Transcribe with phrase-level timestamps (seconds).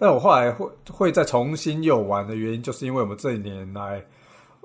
[0.00, 4.00] 但我后来会会再重新又玩的原因，就是因为我们这一年来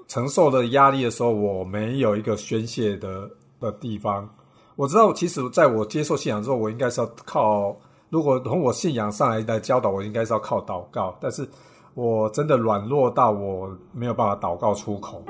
[0.08, 3.28] 承受的压力的时候，我没有一个宣泄的
[3.60, 4.30] 的地方。
[4.76, 7.76] 我知道，其实在我接受信仰之后，我应该是要靠，
[8.12, 11.18] 如果从我信仰上来的教导，我应该是要靠祷告。
[11.20, 11.50] 但是
[11.96, 15.26] 我真的软弱到我没有办法祷告出口。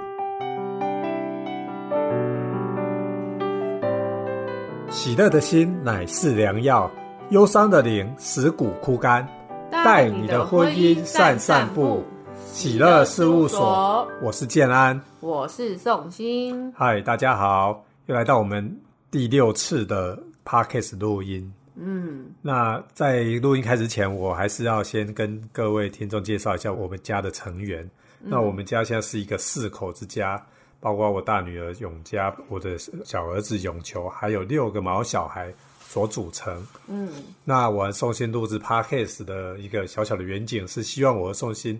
[4.90, 6.92] 喜乐的心乃是良药，
[7.30, 9.26] 忧伤的灵使骨枯干。
[9.74, 12.04] 带你的婚姻散散步，
[12.46, 14.08] 喜乐事务所。
[14.22, 16.72] 我是建安，我是宋鑫。
[16.76, 18.80] 嗨，大家好，又来到我们
[19.10, 21.52] 第六次的 podcast 录音。
[21.76, 27.90] 嗯，那在录音开始前，我还是要先跟各位听众介绍一下我们家的成员。
[28.20, 30.40] 那我们家现在是一个四口之家，
[30.80, 35.52] 包括我大女儿永嘉，我的小儿子永球，还有六个毛小孩。
[35.94, 37.08] 所组成，嗯，
[37.44, 41.80] 那我和宋鑫录制 podcast 的一个小小的远景是希望我和宋鑫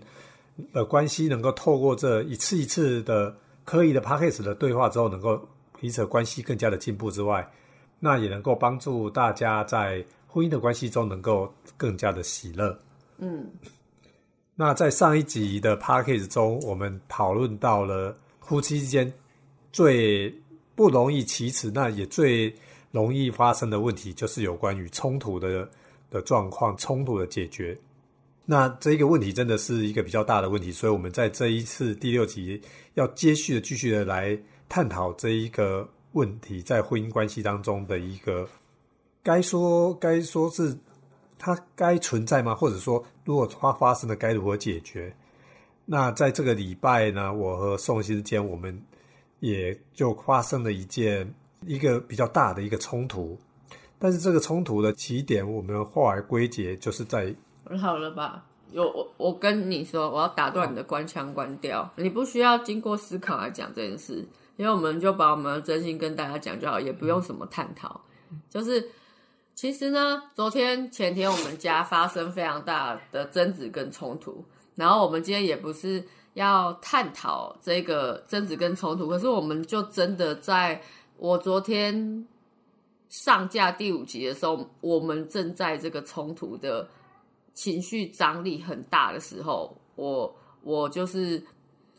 [0.72, 5.48] 的关系能够透过这一次一次的刻意的 podcast 的对话之后，能够
[5.80, 7.44] 彼此关系更加的进步之外，
[7.98, 12.78] 那也能够帮助大家在婚姻的关系中能够更加的喜乐。
[13.18, 13.50] 嗯，
[14.54, 19.12] 那在上一集的 podcast 中，我们讨论到了夫妻之间
[19.72, 20.32] 最
[20.76, 22.54] 不容易启齿，那也最。
[22.94, 25.68] 容易发生的问题就是有关于冲突的
[26.08, 27.76] 的状况，冲突的解决。
[28.46, 32.62] 那这一个问题真的是一个比较大的问题，所以我们在这一次第六集
[32.94, 38.48] 要接续的、继续的来探讨这一个问题，在婚姻关系当中的一个
[39.24, 40.78] 该说该说是
[41.36, 42.54] 它该存在吗？
[42.54, 45.12] 或者说，如果它发生了，该如何解决？
[45.84, 48.80] 那在这个礼拜呢，我和宋先之间，我们
[49.40, 51.34] 也就发生了一件。
[51.66, 53.38] 一个比较大的一个冲突，
[53.98, 57.34] 但是这个冲突的起点，我们后来归结就是在
[57.80, 58.44] 好了吧？
[58.72, 64.26] 有我我跟你说，我要打断你的官腔关掉，你不需要经过思考来讲这件事，
[64.56, 68.00] 因为我们就把我们的真心跟大家讲就好，也不用什么探讨。
[68.50, 68.90] 就是
[69.54, 76.04] 其实呢，昨天前天我们家发生非常大的争执跟冲突，然后我们今天也不是
[76.34, 80.82] 要探讨这个争执跟冲突，可是我们就真的在。
[81.16, 82.26] 我昨天
[83.08, 86.88] 上架第五集的时候，我们正在这个冲突的
[87.54, 91.42] 情绪张力很大的时候，我我就是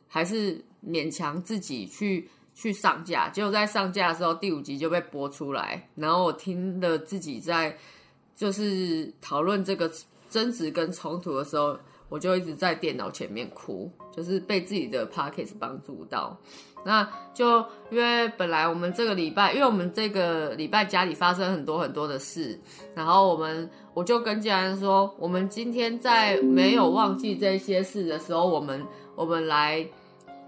[0.07, 3.29] 还是勉强自己去去上架。
[3.29, 7.77] 结果在上架的时候，第五集就被播出来，然后我听了自己在
[8.35, 9.89] 就是讨论这个
[10.29, 11.79] 争执跟冲突的时候，
[12.15, 16.37] 我就一直在电脑前面哭，就是被自己的 pockets 帮助到。
[16.85, 17.57] 那就
[17.91, 22.57] 因为本来我们这个礼拜，因为我们这个礼拜家里发生很多很多的事，
[22.95, 28.81] 然后我们我就跟家人说，我们今天在没有忘记这些事的时候，我们
[29.17, 29.85] 我们来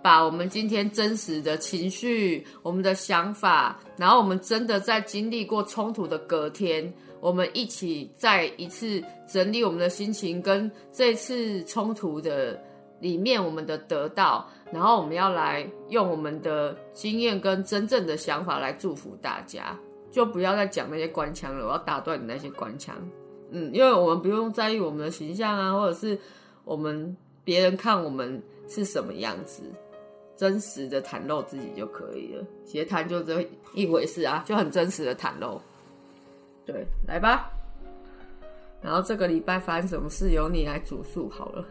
[0.08, 12.58] 把我们今天真实的情绪、我们的想法，然后我们真的在经历过冲突的隔天，我们一起再一次整理我们的心情，跟这次冲突的
[13.02, 14.50] 里面我们的得到。
[14.72, 19.78] 然后我们要来用我们的经验跟真正的想法来祝福大家，
[20.10, 21.66] 就不要再讲那些官腔了。
[21.66, 22.96] 我要打断你那些官腔，
[23.52, 26.18] 嗯，因为我们不用在意我们的形象啊，或者是
[26.64, 27.14] 我们
[27.44, 29.64] 别人看我们是什么样子，
[30.38, 32.46] 真实的袒露自己就可以了。
[32.64, 35.60] 斜谈就这一回事啊，就很真实的袒露。
[36.66, 37.52] 对，来吧。
[38.82, 41.66] 然后这个礼拜发生什么事，由你来主述好了。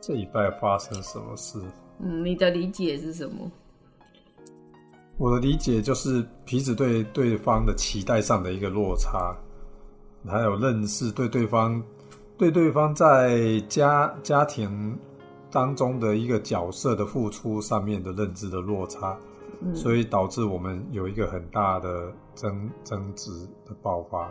[0.00, 1.58] 这礼拜发生什么事？
[1.98, 3.50] 嗯，你的理解是什么？
[5.16, 9.36] 我的理解就是彼此对对方的期待上的一个落差，
[10.24, 11.82] 还有认识对对方
[12.36, 14.96] 对对方在家家庭
[15.50, 19.16] 当中的一个角色的付出上面的认知的落差，
[19.74, 23.30] 所以导致我们有一个很大的争争执
[23.64, 24.30] 的爆发。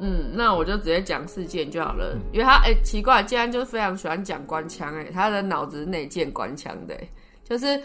[0.00, 6.98] 嗯，那我就直接讲事件就好了，因为他哎奇怪，竟然就是非常喜欢讲官腔哎，他的脑子内建官腔的，
[7.44, 7.80] 就是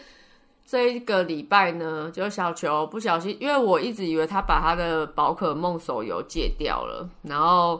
[0.66, 7.80] 这一个礼拜呢，就小球不小心，因为我一直以为他把他的宝可梦手游戒掉了，然后，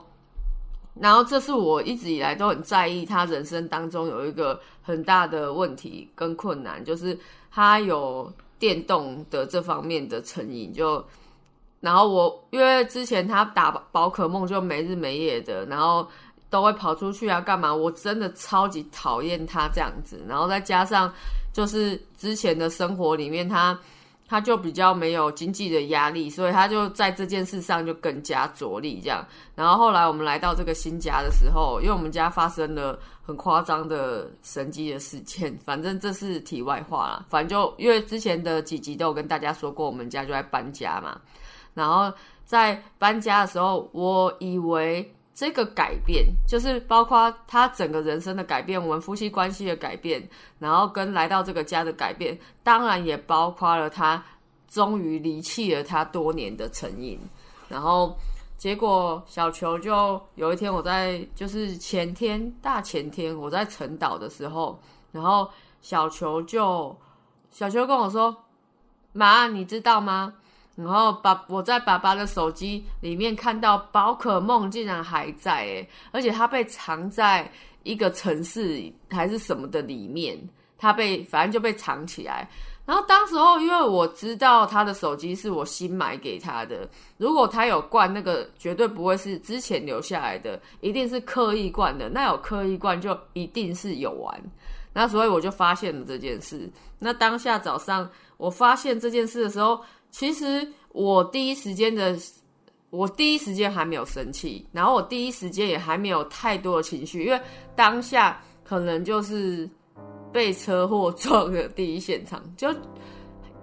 [1.00, 7.18] 然后这是我一直以来都很在意他人生当中有一个很大的问题跟困难，就是
[7.52, 11.04] 他有电动的这方面的成瘾就。
[11.82, 16.06] 然后我因为之前他打宝可梦就没日没夜的，然后
[16.50, 17.74] 都会跑出去啊干嘛？
[17.74, 20.22] 我真的超级讨厌他这样子。
[20.28, 21.10] 然后再加上
[21.54, 23.80] 就是之前的生活里面，他
[24.30, 29.26] 他就比较没有经济的压力，所以他就在这件事上就更加着力这样。
[29.56, 37.26] 然后后来我们来到这个新家的时候，因为我们家发生了很夸张的神迹的事件，反正这是题外话啦。
[37.28, 41.20] 反正就因为之前的几集都有跟大家说过，我们家就在搬家嘛。
[41.74, 42.14] 然后
[42.46, 50.22] 在搬家的时候，我以为这个改变就是包括他整个人生的改变，我们夫妻关系的改变。
[50.60, 54.22] 然后跟来到这个家的改变，当然也包括了他
[54.68, 57.18] 终于离弃了他多年的成瘾。
[57.70, 58.14] 然后
[58.58, 64.78] 结果小球就有一天，我在就是前天大前天我在晨岛的时候，
[65.14, 65.50] 然后
[65.80, 66.94] 小球就
[67.50, 68.36] 小球跟我说
[69.14, 70.34] ：“妈，你知道吗？”
[70.84, 77.50] 然后爸我在爸爸的手机里面看到宝可梦竟然还在诶，而且它被藏在。
[77.84, 80.38] 一个城市还是什么的里面，
[80.78, 82.48] 他被反正就被藏起来。
[82.86, 86.88] 然后当时候，因为我知道他的手机是我新买给他的，
[87.18, 92.10] 如果他有灌那个，绝对不会是之前留下来的，一定是刻意灌的。
[92.10, 94.38] 那有刻意灌，就一定是有玩。
[94.92, 96.70] 那所以我就发现了这件事。
[97.00, 99.80] 那当下早上我发现这件事的时候，
[100.10, 102.18] 其实我第一时间的。
[102.92, 107.40] 我第一时间还没有生气，然后我第一时间也还没有太多的情绪，因为
[107.76, 109.70] 当下可能就是
[110.34, 112.74] 被车祸撞的第一现场，就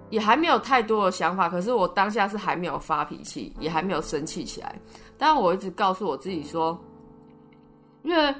[0.09, 1.49] 也还没有太多的想法。
[1.49, 4.79] 可是我当下是还没有发脾气，也还没有生气起来。
[5.17, 6.81] 但我一直告诉我自己说，
[8.03, 8.33] 因为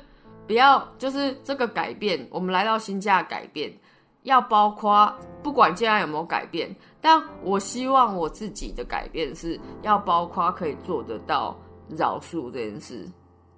[0.48, 3.78] 不要就是这个改变，我们来到新家改变，
[4.24, 5.14] 要包括
[5.44, 6.74] 不管现在有没有改变。
[7.00, 11.56] 但我希望我自己的改变是要包括可以做得到
[11.90, 13.08] 饶恕这件事，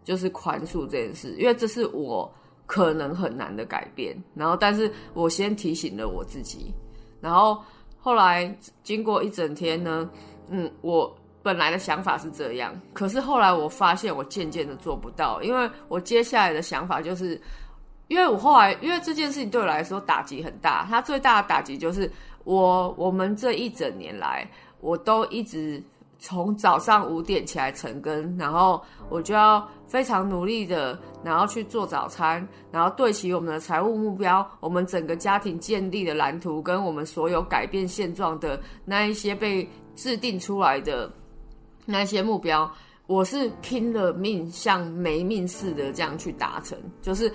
[0.04, 2.32] 就是宽恕这件事，因为这是我
[2.68, 4.16] 可能很难的改变。
[4.36, 6.72] 然后，但是我先提醒了我自己。
[7.22, 7.58] 然后
[7.98, 10.08] 后来经过一整天呢，
[10.50, 17.42] 嗯，我本来的想法是这样，可是后来我发现我渐渐的做不到，因为我接下来的想法就是，
[18.10, 22.12] 因为我后来因为这件事情对我来说打击很大，它最大的打击就是。
[22.44, 24.50] 我我们这一整年来，
[24.82, 25.82] 我都一直
[26.18, 41.12] 从早上五点起来晨更，然后我就要非常努力的，然后去做早餐，然后对齐我们的财务目标，我们整个家庭建立的蓝图，跟我们所有改变现状的那一些被制定出来的
[41.86, 42.72] 那些目标，
[43.06, 47.32] 我是拼了命，像没命似的这样去达成，就是。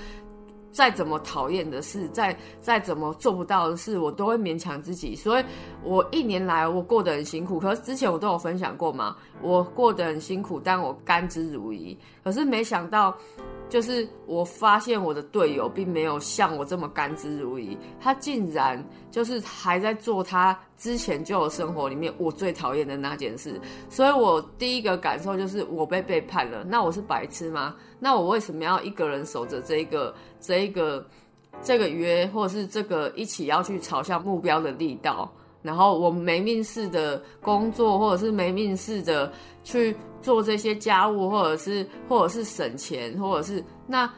[0.75, 5.15] 再怎么讨厌的事，再再怎么做不到的事，我都会勉强自己。
[5.17, 5.45] 所以，
[5.83, 7.59] 我一年来我过得很辛苦。
[7.61, 11.97] 可是之前我都有分享过嘛，我过得很辛苦，但我甘之如饴。
[12.23, 13.17] 可是没想到。
[13.69, 26.63] 就是我发现我的队友并没有像我这么甘之如饴，他竟然就是还在做他之前就有生活里面我最讨厌的那件事，所以我第一个感受就是我被背叛了。
[26.65, 27.75] 那我是白痴吗？
[27.99, 31.05] 那我为什么要一个人守着这一个这一个
[31.63, 35.31] 这个约，或者是这个一起要去朝向目标的力道？
[35.63, 39.33] 然后我没命似的工作，或者是没命似的
[39.63, 44.11] 去做这些家务，或者是或者是省钱，或者是那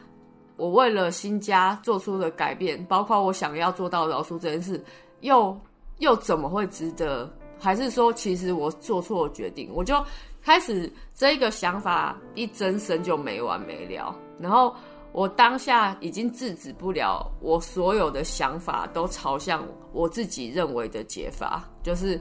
[0.56, 4.82] 我为了新家做出的改变，包括我想要做到饶恕这件事，
[5.20, 5.58] 又
[5.98, 7.28] 又怎么会值得？
[7.58, 9.68] 还是说，其实我做错决定？
[9.74, 9.94] 我就
[10.40, 14.72] 开始这个想法一增生就没完没了，然后。
[15.12, 22.20] 我当下已经制止不了，我所有的想法都朝向我自己认为的解法，就是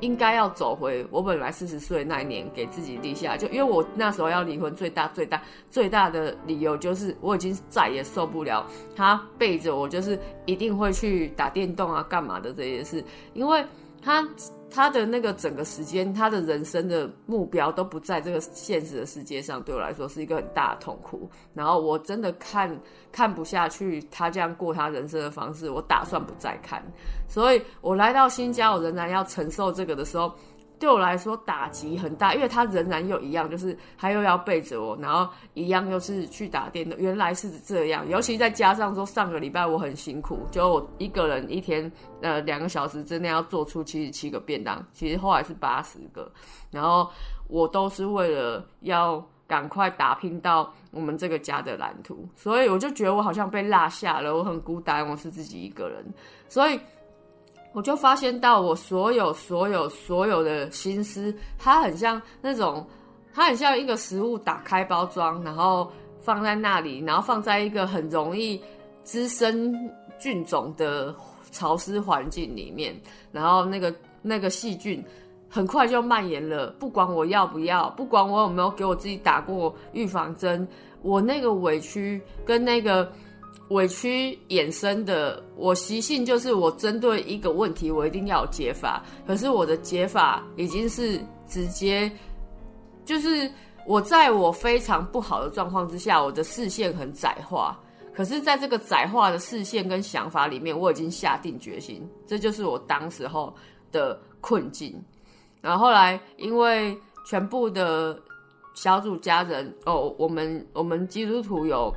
[0.00, 13.64] 应该要走回我本来四十岁那一年给自己立下，就因为我那时候要离婚，最大最大最大的理由就是我已经再也受不了他背着我，就是一定会去打电动啊、干嘛的这些事，因为
[14.02, 14.26] 他。
[14.74, 21.30] 他的那个整个时间，他的人生的目标都不在这个现实的世界上，对我来说是一个很大的痛苦。
[21.54, 22.76] 然后我真的看
[23.12, 26.82] 看不下去他这样过他人生的方式，我打算不再看。
[27.28, 30.32] 所以我来到新家，我仍然要承受这个的时候。
[30.84, 36.98] 对我来说打击很大，因为他仍然又一样，就是他又要背着我，然后一样又是去打电动。
[36.98, 46.30] 原来是这样，尤其再加上说上个礼拜我很辛苦，就我一个人一天呃两个小时之内要做出七十七个便当，其实后来是八十个，
[46.70, 47.10] 然后
[47.48, 56.04] 我都是为了要赶快打拼到我们这个家的蓝图，所以我就觉得我好像被落下了，我很孤单，我是自己一个人，
[56.46, 56.78] 所以。
[57.74, 62.86] 我就发现到我所有所有所有的心思，它很像那种，
[63.34, 68.62] 它很像一个食物打开包装，然后放在那里，然后放在一个很容易
[69.02, 69.74] 滋生
[70.20, 71.12] 菌种的
[71.50, 72.94] 潮湿环境里面，
[73.32, 75.04] 然后那个那个细菌
[75.50, 80.66] 很快就蔓延了，不管我要不要，不管我有没有给我自己打过预防针，
[81.02, 83.10] 我那个委屈跟那个
[83.68, 92.10] 委屈衍生的，我习性就是我针对一个问题，我一定要有解法，可是我的解法已经是直接，
[93.04, 93.50] 就是
[93.86, 97.78] 我在我非常不好的状况之下，我的视线很窄化。
[98.14, 103.52] 可是，在这个窄化的视线跟想法里面，我已经下定决心，这就是我当时候
[103.90, 104.94] 的困境。
[105.60, 108.16] 然后后来，因为全部的
[108.72, 111.92] 小组家人哦，我们我们基督徒有，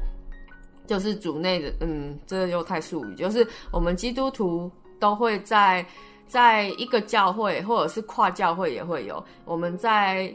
[0.88, 5.86] 就是组内的，嗯，这又太术语，就是我们基督徒都会在
[6.28, 10.34] 在一个教会，或者是跨教会也会有，我们在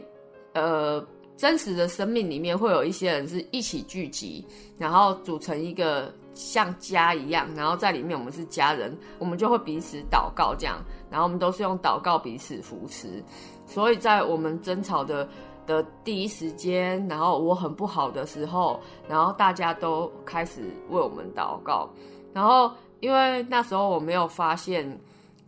[0.53, 1.05] 呃。
[1.35, 4.45] 真实的生命里面会有一些人是一起聚集，
[4.77, 10.79] 然后组成一个像家一样，然后在里面我们是家人，我们就会彼此祷告这样，
[11.09, 13.21] 然后我们都是用祷告彼此扶持，
[13.65, 15.27] 所以在我们争吵的
[15.65, 21.89] 的第一时间，然后我很不好的时候，然后大家都开始为我们祷告，
[22.33, 24.99] 然后因为那时候我没有发现，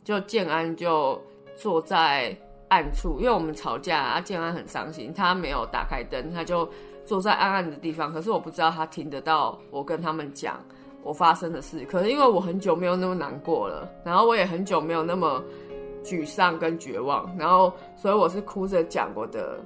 [0.04, 1.22] 就建安就
[1.56, 2.36] 坐在。
[2.68, 6.68] 暗处，因为我们吵架，啊，建安很伤心，他没有打开灯，他就
[7.06, 8.12] 坐在暗暗的地方。
[8.12, 10.60] 可是我不知道他听得到我跟他们讲
[11.04, 11.86] 我发生的事。
[11.86, 15.42] 可是因为我很久没有那么难过了，然后我也很久没有那么
[16.04, 19.64] 沮丧跟绝望，然后所以我是哭着讲我的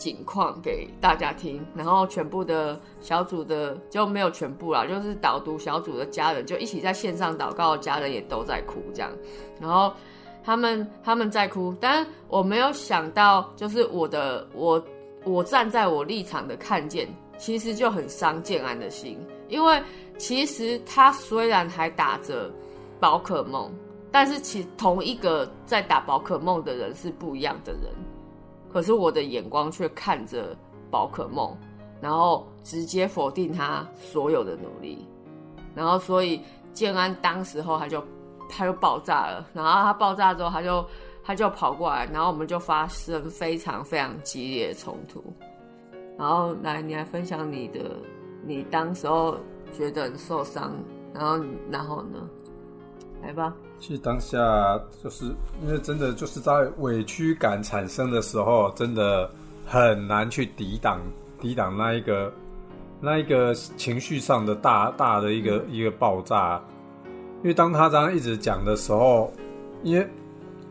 [0.00, 1.64] 景况给大家听。
[1.76, 9.12] 然后全部的小组的就没有全部啦，就是导读小组的家人就一起在线上祷告，家人也都在哭这样，
[9.60, 9.92] 然后。
[10.42, 14.82] 他们他们在哭，但我没有想到，就是我的我
[15.22, 19.80] 我站在我立场的看见，其实就很伤建安的心，因为
[20.16, 22.50] 其实他虽然还打着
[22.98, 23.70] 宝可梦，
[24.10, 27.82] 但是其同一个在打宝可梦的人是不一样的人，
[28.72, 30.56] 可是我的眼光却看着
[30.90, 31.56] 宝可梦，
[32.00, 35.06] 然后直接否定他所有的努力，
[35.74, 36.40] 然后所以
[36.72, 38.02] 建安当时候他就。
[38.52, 40.84] 他就爆炸了，然后他爆炸之后，他就
[41.22, 45.22] 他就跑过来，然后我们就发生非常非常激烈的冲突。
[46.18, 47.94] 然后来，你来分享你的，
[48.44, 49.36] 你当时候
[49.72, 50.74] 觉得很受伤，
[51.14, 52.28] 然后然后呢？
[53.22, 53.54] 来吧。
[53.78, 55.26] 其实当下就是
[55.62, 59.30] 因为真的就是在委屈感产生的时候，真的
[59.66, 61.00] 很难去抵挡
[61.40, 62.32] 抵挡那一个
[63.00, 66.60] 那一个情绪上的大大的一个一个爆炸。
[67.42, 69.32] 因为当他这样一直讲的时候，
[69.82, 70.06] 因为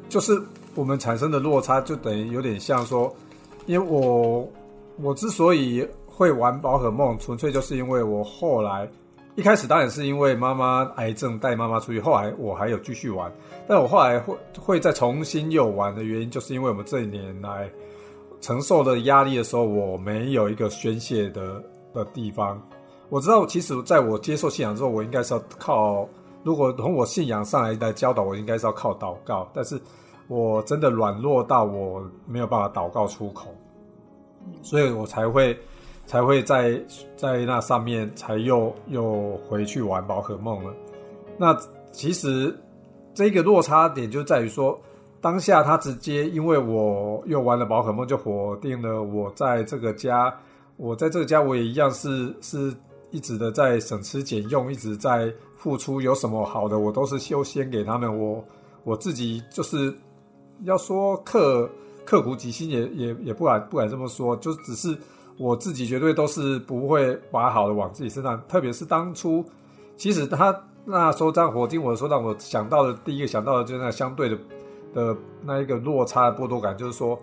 [0.07, 0.39] 就是
[0.75, 3.11] 我们产生的落差，就等于有点像说，
[3.65, 4.47] 因为我
[4.97, 8.87] 我之所以会玩宝可梦，纯粹就是因为我后来
[9.39, 13.31] 一开始当然是因为妈妈癌症带妈妈出去，后来我还有继续玩，
[13.69, 17.71] 但我后来会会再重新又玩的原因，就是因为我们这一年来
[18.41, 22.61] 承受的压力的时候，我没有一个宣泄的的地方。
[23.07, 26.05] 我知道，其实在我接受信仰之后，我应该是要靠。
[26.43, 29.79] 如果从我信仰上来的教导，我应该是要靠祷告，但是
[30.27, 33.55] 我真的软弱到我没有办法祷告出口，
[34.61, 35.57] 所以我才会
[36.09, 36.81] 才会在
[37.15, 40.73] 在那上面才又又回去玩宝可梦了。
[41.37, 41.55] 那
[41.91, 42.57] 其实
[43.13, 44.75] 这个落差点就在于说，
[45.21, 50.35] 当下他直接因为我又玩了宝可梦，就否定了我在这个家，
[50.77, 52.73] 我在这个家我也一样是是
[53.11, 55.31] 一直的在省吃俭用，一直在。
[55.59, 58.17] 付出有什么好的，我都是优先给他们。
[58.17, 58.41] 我
[58.85, 59.93] 我自己就是
[60.63, 61.69] 要说刻
[62.05, 64.97] 刻苦己心，也也也不敢不敢这么说，就只是
[65.39, 68.39] 我自己绝对都是不会把好的往自己身上。
[68.47, 69.43] 特别是当初，
[69.95, 70.53] 其实他
[70.83, 74.37] 那时候样火金，我说让我想到的第一个想到的就是那相对的
[74.93, 77.17] 的那一个落差的剥夺感，就是说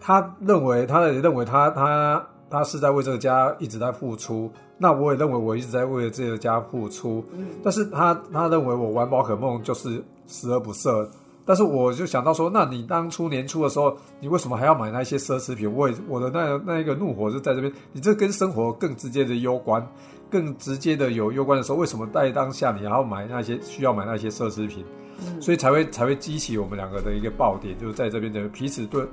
[0.00, 4.50] 他认为他认为他他他是在为这个家一直在付出。
[4.78, 7.24] 那我也认为我一直在为了这个家付出，
[7.62, 11.06] 但是他他认为我玩宝可梦就是十恶不赦，
[11.44, 15.72] 但是我就想到说，那你当初年初的时候，你为什么还要买那些奢侈品？
[15.72, 19.86] 我我的那那一个怒火是在这边，你这跟生活更直接的攸关，
[20.30, 24.84] 更直接的有攸关的时候，为什么在当下你还要买那些需要买那些奢侈品？
[25.40, 29.04] 所以才会才会激起我们两个的一个爆点，就是在这边的彼此对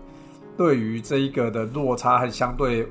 [0.57, 2.87] 对于这一个的落差和相对。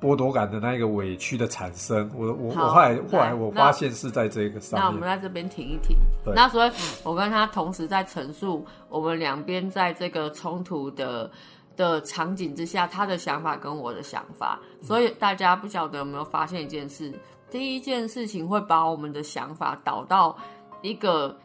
[0.00, 4.82] 剥夺感的那一个委屈的产生，我我我后来后来我发现是在这个上面。
[4.82, 5.96] 那我们在这边停一停。
[6.34, 6.70] 那所以，
[7.04, 11.30] 我跟他同时在陈述我们两边在这个冲突的
[11.76, 14.58] 的场景之下，他的想法跟我的想法。
[14.80, 17.12] 所以大家不晓得有没有发现一件事？
[17.50, 20.36] 第一件事情会把我们的想法导到
[20.82, 21.36] 一个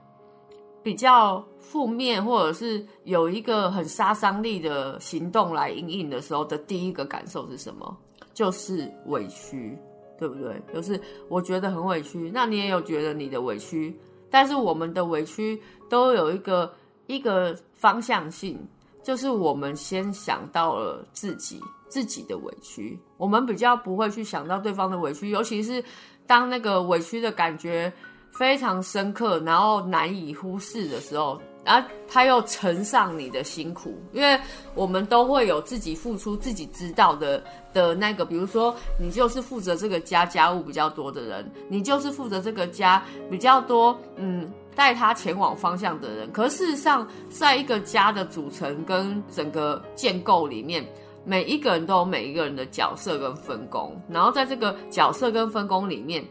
[0.81, 7.97] 比较负面，或者是有一个很杀伤力的行动来应应的时候的第一个感受是什么？
[8.35, 9.75] 就是委屈，
[10.19, 10.61] 对不对？
[10.73, 10.99] 就是
[11.29, 13.97] 我觉得很委屈，那你也有觉得你的委屈，
[14.29, 16.71] 但是我们的委屈都有一个
[17.07, 18.59] 一个方向性，
[19.01, 25.81] 就是我们先想到了自己自己的委屈，我们比较不会去想到对方的委屈，尤其是
[26.27, 27.91] 当那个委屈的感觉
[28.31, 31.41] 非常深刻，然后难以忽视的时候。
[31.65, 34.39] 然后他又乘上你的辛苦，因为
[34.75, 37.43] 我们都会有自己付出、自己知道的
[37.73, 46.31] 的那个，比如说你就是负责这个家家务比较多的人，你就是负责这个家比较多，嗯，带他前往方向的人。
[46.31, 50.85] 可事实上，在一个家的组成跟整个建构里面，
[51.25, 56.23] 每一个人都有每一个人的角色跟分工，然后在这个角色跟分工里面，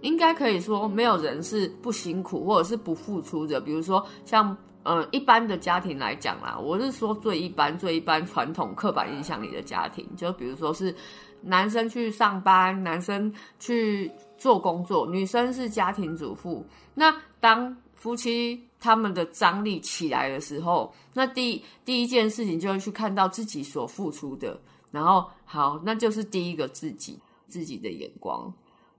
[0.00, 3.60] 应该可以说没有人是不辛苦或者是不付出的。
[3.60, 4.56] 比如说像。
[4.84, 10.94] 嗯，一般的家庭来讲啦，我是说最一般、最一般传统刻板印象里的家庭，就比如说是
[11.42, 16.64] 男生去上班，男生去做工作，女生是家庭主妇。
[16.94, 24.58] 那当夫妻他们的张力起来的时候，那第第一件事情就会去看到自己所付出的，
[24.90, 28.50] 然后好，那就是第一个自己自己的眼光。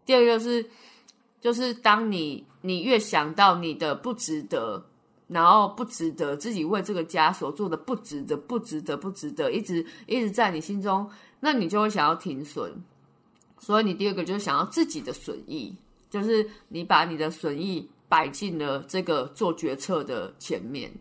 [0.05, 0.63] 第二个是，
[1.41, 4.85] 就是当你你越想到你的不值得。
[5.29, 11.07] 然后不值得自己为这个家所做的不值得不值得不值得，一直一直在你心中，
[11.39, 12.73] 那你就会想要停损。
[13.59, 15.75] 所以你第二个就是想要自己的损益，
[16.09, 20.91] 就是你把你的损益摆进了这个做决策的前面。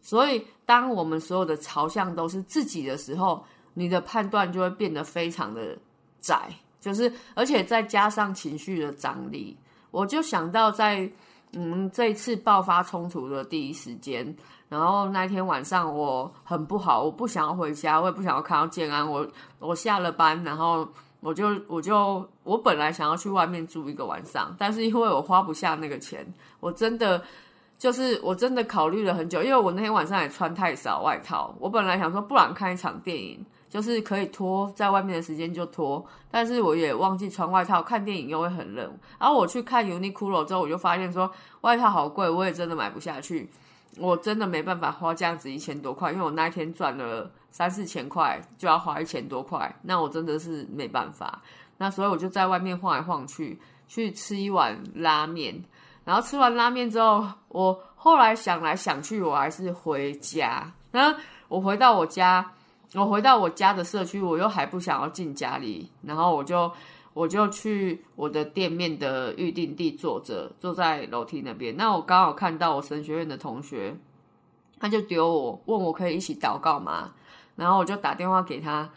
[0.00, 5.76] 所以当我们所有的朝向都是自己的时候，你的判断就会变得非常的
[6.18, 6.48] 窄，
[6.80, 9.54] 就是而且再加上情绪的张力，
[9.90, 11.12] 我就想到在。
[11.58, 14.36] 嗯，这一次爆发冲突的第一时间，
[14.68, 19.10] 然后那天晚上我很不好，我不想要回家，我也不想要看到建安。
[19.10, 19.26] 我
[19.58, 20.86] 我下了班，然后
[21.20, 26.26] 我就我就我本来想要去外面住一个晚上，但是因为我花不下那个钱，
[26.60, 27.22] 我真的
[27.78, 33.42] 就是我真的考虑了很久，因为我那天晚上也穿太少外套，我本来想说不然看一场电影。
[33.68, 38.98] 就是可以脱在外面的时间就脱，但是我也忘记穿外套，看电影又会很冷。
[39.18, 41.30] 然后我去看 Uniqlo 之后，我就发现说
[41.62, 43.50] 外套好贵，我也真的买不下去。
[43.98, 51.40] 我真的没办法花这样子一千多块，因为我那一天赚了三四千块，就要花一千多块，那我真的是没办法。
[51.78, 55.64] 那所以我就在外面晃来晃去，去吃一碗拉面。
[56.04, 60.70] 然后吃完拉面之后，我后来想来想去，我还是回家。
[60.92, 62.52] 然后我回到我家。
[63.04, 66.72] 我回到我家的社区，我又还不想要进家里，然后我就
[67.12, 71.76] 我就去我的店面的预定地坐着，坐在楼梯那边。
[71.76, 73.94] 那我刚好看到我神学院的同学，
[74.80, 77.12] 他就丢我问我可以一起祷告吗？
[77.54, 78.88] 然后我就打电话给他，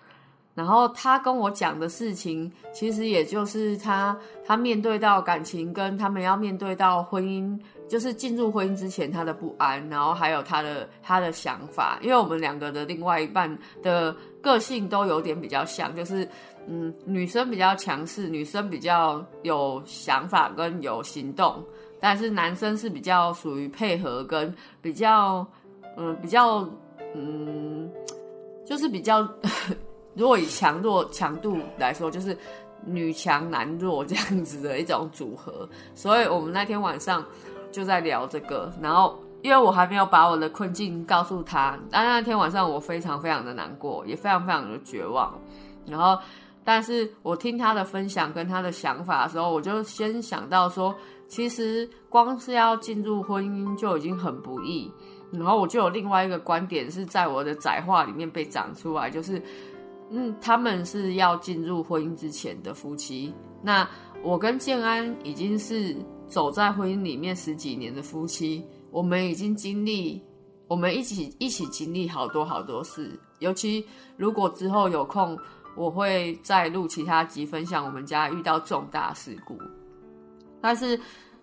[0.56, 7.60] 然后他跟我讲的事情，其实也就是他他面对到感情跟他们要面对到婚姻。
[7.90, 16.30] 就是进入婚姻之前他的不安，然后还有他的他的想法，因为我们两个的另外一半的个性都有点比较像，就是
[16.68, 21.64] 嗯，女生比较强势，女生比较有想法跟有行动，
[22.00, 25.44] 但是男生是比较属于配合跟比较
[25.98, 26.70] 嗯比较
[27.16, 27.92] 嗯，
[28.64, 29.28] 就是比较
[30.14, 32.38] 如果以强弱强度来说，就是
[32.86, 37.26] 女强男弱这样子的一种组合，所以我们那天晚上。
[37.72, 45.34] 就在聊这个，然后因为我还没有把我的困境告诉他，但那天晚上我非常非常的难过，也非常非常的绝望。
[45.86, 46.20] 然后，
[46.64, 50.94] 但是我听他的分享跟他的想法的时候，我就先想到说，
[51.28, 54.92] 其实光是要进入婚姻就已经很不易。
[55.32, 59.42] 然后我就有另外一个观点是在我的窄话里面被长出来，就是
[60.10, 63.88] 嗯，他们是要进入婚姻之前的夫妻，那
[64.22, 65.96] 我跟建安已经是。
[66.30, 70.24] 走在婚姻里面十几年的夫妻，我们已经经历，
[70.68, 73.20] 我们一起一起经历好多好多事。
[73.40, 73.84] 尤其
[74.16, 75.38] 如果之后有空，
[75.76, 79.58] 我会再录其他集分享我们家遇到重大事故。
[80.62, 81.00] 但是，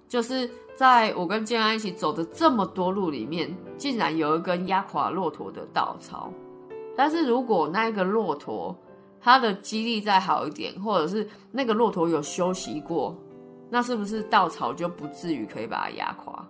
[0.07, 6.33] 就是在我跟建安一起走的这么多路里面，竟然有一根压垮骆驼的稻草。
[6.96, 8.77] 但是如果那一个骆驼
[9.20, 13.16] 它的肌力再好一点，或者是那个骆驼有休息过。
[13.68, 16.44] 那是不是稻草就不至于可以把它压垮？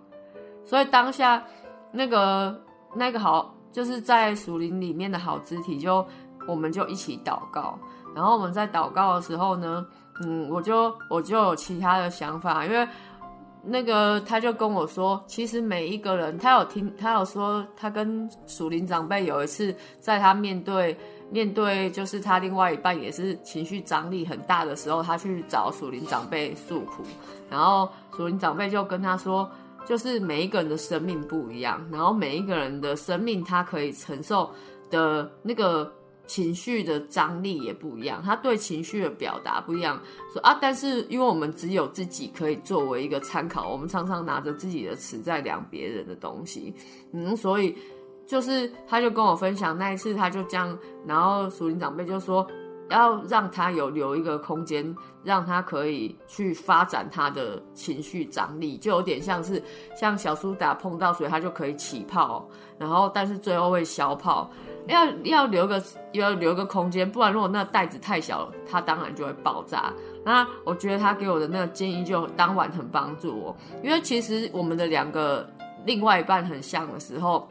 [0.63, 1.43] 所以当下
[1.91, 2.59] 那个
[2.93, 6.05] 那个好，就是在树林里面的好肢体，就
[6.47, 7.77] 我们就一起祷告。
[8.15, 9.85] 然后我们在祷告的时候呢，
[10.23, 12.87] 嗯，我就我就有其他的想法，因为
[13.63, 20.97] 那个他就跟我说，其实每一个人，他有听，他有说，他跟属灵长辈有一次，在他面对
[21.29, 27.03] 面对，就是他另外一半也是情绪张力很大的时候，他去找属灵长辈诉苦，
[27.49, 29.49] 然后属灵长辈就跟他说，
[29.85, 34.51] 就是每一个人的生命不一样，然后每一个人的生命他可以承受
[34.89, 35.91] 的那个。
[36.27, 39.97] 情绪的张力也不一样，他对情绪的表达不一样。
[40.33, 46.73] 说啊，但是因为我们只有自己可以作为一个参考，我们常常拿着自己的词在量别人的东西，
[47.13, 47.73] 嗯，所以
[48.27, 52.45] 就是他就跟我分享那一次，他就这样，然后属灵长辈就说
[52.89, 59.63] 要让他有留一个空间，让他可以去发展他的情绪张力，就有点像是
[59.95, 64.49] 像小苏打碰到水，他就可以起泡，然后但是最后会消泡。
[64.87, 69.91] 要要留个要留个空间，不然如果那袋子太小，它当然就会爆炸。
[70.23, 75.45] 那我觉得他给我的那个建议就当晚很帮助我，因为其实我们的两个
[75.85, 77.49] 另外一半很像的时候，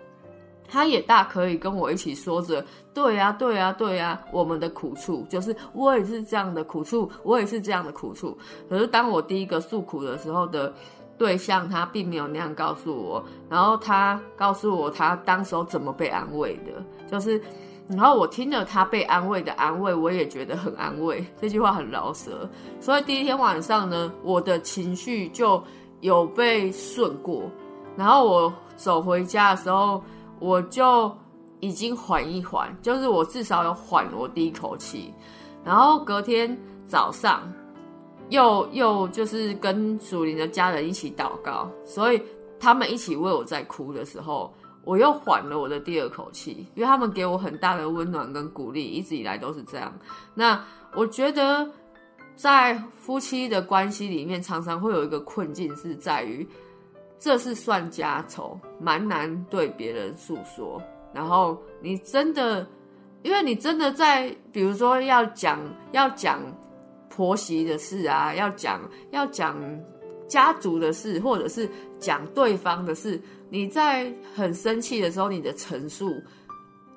[0.68, 8.36] 他也大可以跟我一起说着，对呀对呀对呀，我们的苦处就是我也是这样的苦处，我也是这样的苦处。
[8.68, 10.72] 可是当我第一个诉苦的时候的。
[11.18, 16.72] 对象他并没有那样告诉我，然后他告诉我他当时候怎么被安慰的，
[17.10, 17.40] 就是，
[17.88, 21.24] 然后我听了他被安慰的安慰，我也觉得很安慰。
[21.40, 22.46] 这句话很饶舌，
[22.80, 25.64] 所以第一天晚上呢，我的情绪就
[26.02, 27.50] 有被顺过，
[27.96, 30.04] 然后我走回家的时候，
[30.38, 31.16] 我就
[31.60, 35.12] 已经缓一缓，就是我至少有缓我第一口气，
[35.64, 37.42] 然后隔天早上。
[38.28, 42.20] 又又就是跟属灵的家人一起祷告，所以
[42.58, 49.96] 他们一起为我在哭的时候，我又缓了我的第二口气，因为他们给我很大的温暖跟鼓励，一直以来都是这样。
[50.34, 50.60] 那
[50.96, 51.70] 我觉得
[52.34, 56.44] 在夫妻的关系里面，常常会有一个困境，是在于
[57.18, 60.80] 这是算家丑，蛮难对别人诉说。
[61.12, 62.66] 然后你真的，
[63.22, 65.58] 因为你真的在，比如说要讲
[65.92, 66.40] 要讲。
[67.08, 68.78] 婆媳的事啊，要讲
[69.10, 69.56] 要讲
[70.28, 71.66] 家族的事，或者是
[71.98, 73.18] 讲对方的事。
[73.48, 76.12] 你在很生气的时候，你的陈述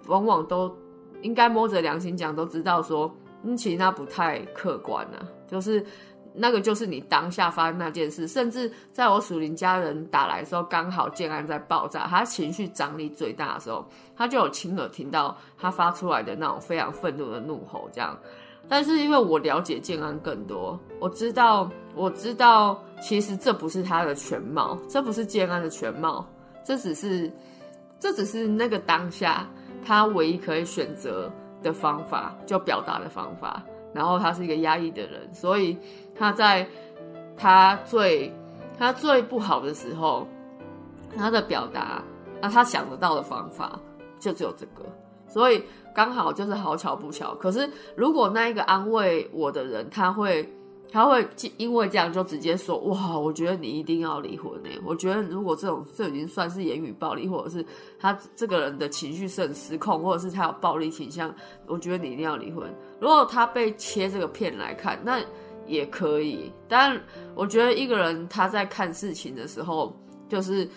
[0.08, 0.75] 往往都
[1.21, 3.10] 应该摸着良心讲，都知道说，
[3.43, 5.25] 嗯，其实那不太客观啊。
[5.47, 5.82] 就是
[6.34, 18.18] 那个就是你当下发生那件事，甚至在我属灵家人打来的时候，刚好建安在爆炸，他情绪张力最大的时候，他就有亲耳听到他发出来的那种非常愤怒的怒吼，这样。
[18.68, 26.28] 但是因为我了解建安更多，我知道，我知道，其实这不是他的全貌，这不是建安的全貌，
[26.63, 27.32] 这只是，
[28.00, 29.48] 这只是那个当下
[29.84, 31.32] 他唯一可以选择
[31.63, 33.63] 的方法，就表达的方法。
[33.92, 35.76] 然后他是一个压抑的人，所以
[36.19, 36.67] 他在
[37.38, 38.32] 他最
[38.77, 40.27] 他最不好的时候，
[41.15, 42.03] 他的表达，
[42.41, 43.79] 那他想得到的方法
[44.19, 44.86] 就只有这个，
[45.27, 45.63] 所以。
[45.91, 50.47] 刚好就是好巧不巧，可是如果那一个安慰我的人，他会
[50.89, 51.27] 他会
[51.58, 54.69] 因为这样就直接说哇，我觉得你一定要离婚呢。
[54.86, 57.65] 我觉得如果这种这已经算是言语暴力，或者是
[57.99, 61.34] 他这个人的情绪是很失控，或者是他有暴力倾向，
[61.65, 62.63] 我觉得你一定要离婚。
[63.01, 65.19] 如果他被切这个片来看，那
[65.69, 66.51] 也可以。
[66.67, 67.01] 但
[67.34, 69.95] 我觉得一个人他在看事情的时候，
[70.27, 70.67] 就是。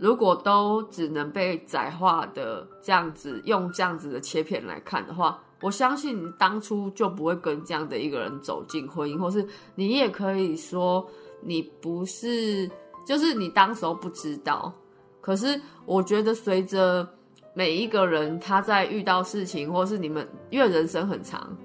[0.00, 11.04] 如果都只能被窄化的这样子用这样子的切片来看的话，我相信你当初就不会跟这样的一个人走进婚姻，或是你也可以说
[11.42, 12.70] 你不是，
[13.04, 14.72] 就是你当时候不知道。
[15.20, 17.04] 可是我觉得随着
[17.52, 21.56] 每一个人他在遇到事情，或是你们因为人生很长，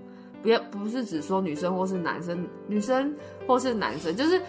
[0.44, 3.16] 不要不是只说女生或是男生，女生
[3.48, 4.40] 或是男生，就是。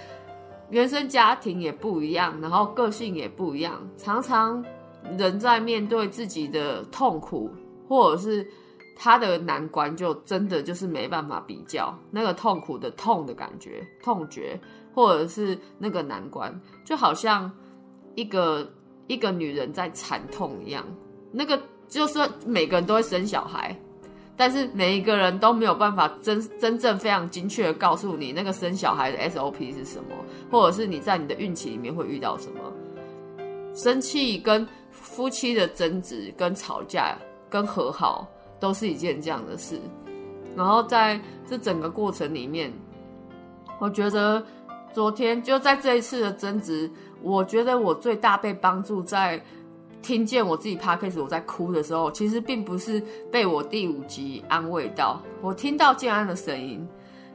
[0.70, 4.64] 原生家庭也不一样，然后个性也不一样，常常
[5.16, 7.50] 人在面对自己的痛苦，
[7.86, 8.44] 或者是
[8.96, 14.58] 他的难关，就真的就是没办法比较那个痛苦的痛的感觉，痛觉，
[14.94, 17.52] 或者是那个难关，就好像
[18.14, 18.68] 一个
[19.06, 20.82] 一个女人在惨痛一样，
[21.30, 23.78] 那个就是每个人都会生小孩。
[24.36, 30.10] 但是每一个人都没有办法真真正非常精确的告诉你那个生小孩的 SOP 是什么，
[30.50, 32.58] 或者是你在你的孕期里面会遇到什么。
[33.74, 37.16] 生气跟夫妻的争执、跟吵架、
[37.48, 38.26] 跟和好，
[38.58, 39.78] 都是一件这样的事。
[40.56, 42.72] 然后在这整个过程里面，
[43.78, 44.44] 我觉得
[44.92, 46.90] 昨天就在这一次的争执，
[47.22, 49.40] 我觉得我最大被帮助在。
[50.04, 55.22] 听见我自己 podcast 我在哭的时候，其实并不是被我第五集安慰到。
[55.40, 56.86] 我听到建安的声音，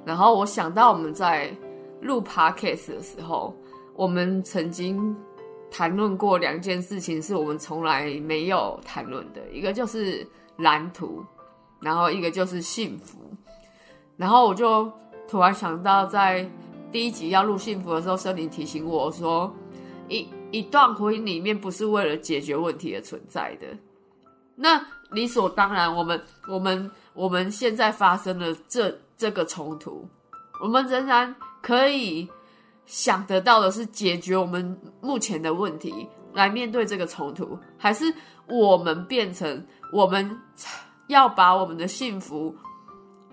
[0.05, 1.51] 然后我想到我们在
[1.99, 3.55] 录 podcast 的时候，
[3.95, 5.15] 我们曾经
[5.71, 10.25] 谈论过两件事情，是我们从来没有谈论的，一个就是
[10.58, 11.25] 蓝图，
[11.82, 13.17] 然后一个就是幸福。
[14.15, 14.91] 然后我就
[15.27, 16.47] 突然想到，在
[16.91, 19.51] 第一集要录幸福的时候，森林提醒我说，
[20.08, 23.68] 一一段婚姻里面不是为了解决问题而存在的。
[24.56, 30.08] 那理所当然，我们我们我们现在发生了这这个冲突，
[30.62, 32.28] 我们仍然可以
[32.86, 38.14] 想得到的是解决我们目前的问题，来面对这个冲突，还是
[38.48, 40.38] 我们变成我们
[41.08, 42.54] 要把我们的幸福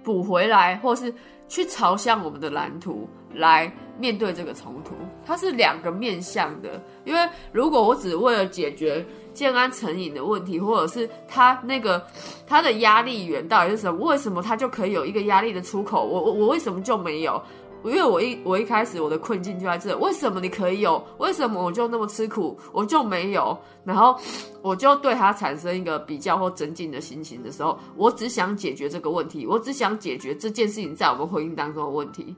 [0.05, 1.13] 补回来，或是
[1.49, 4.95] 去朝向我们的蓝图来面对这个冲突？
[5.25, 9.05] 它是两个面向的，因为如果我只为了解决。
[9.37, 12.03] 健安成瘾的问题，或者是他那个
[12.47, 14.09] 他的压力源到底是什么？
[14.09, 16.03] 为什么他就可以有一个压力的出口？
[16.03, 17.39] 我我我为什么就没有？
[17.85, 21.03] 因为我一我一开始我的困境就在这，为什么你可以有？
[21.19, 23.57] 为什么我就那么吃苦，我就没有？
[23.85, 24.19] 然后
[24.63, 32.35] 我就对他产生一个比较或增进的心情的时候，我只想解决这个问题，我只想解决这件事情在我们婚姻当中的问题，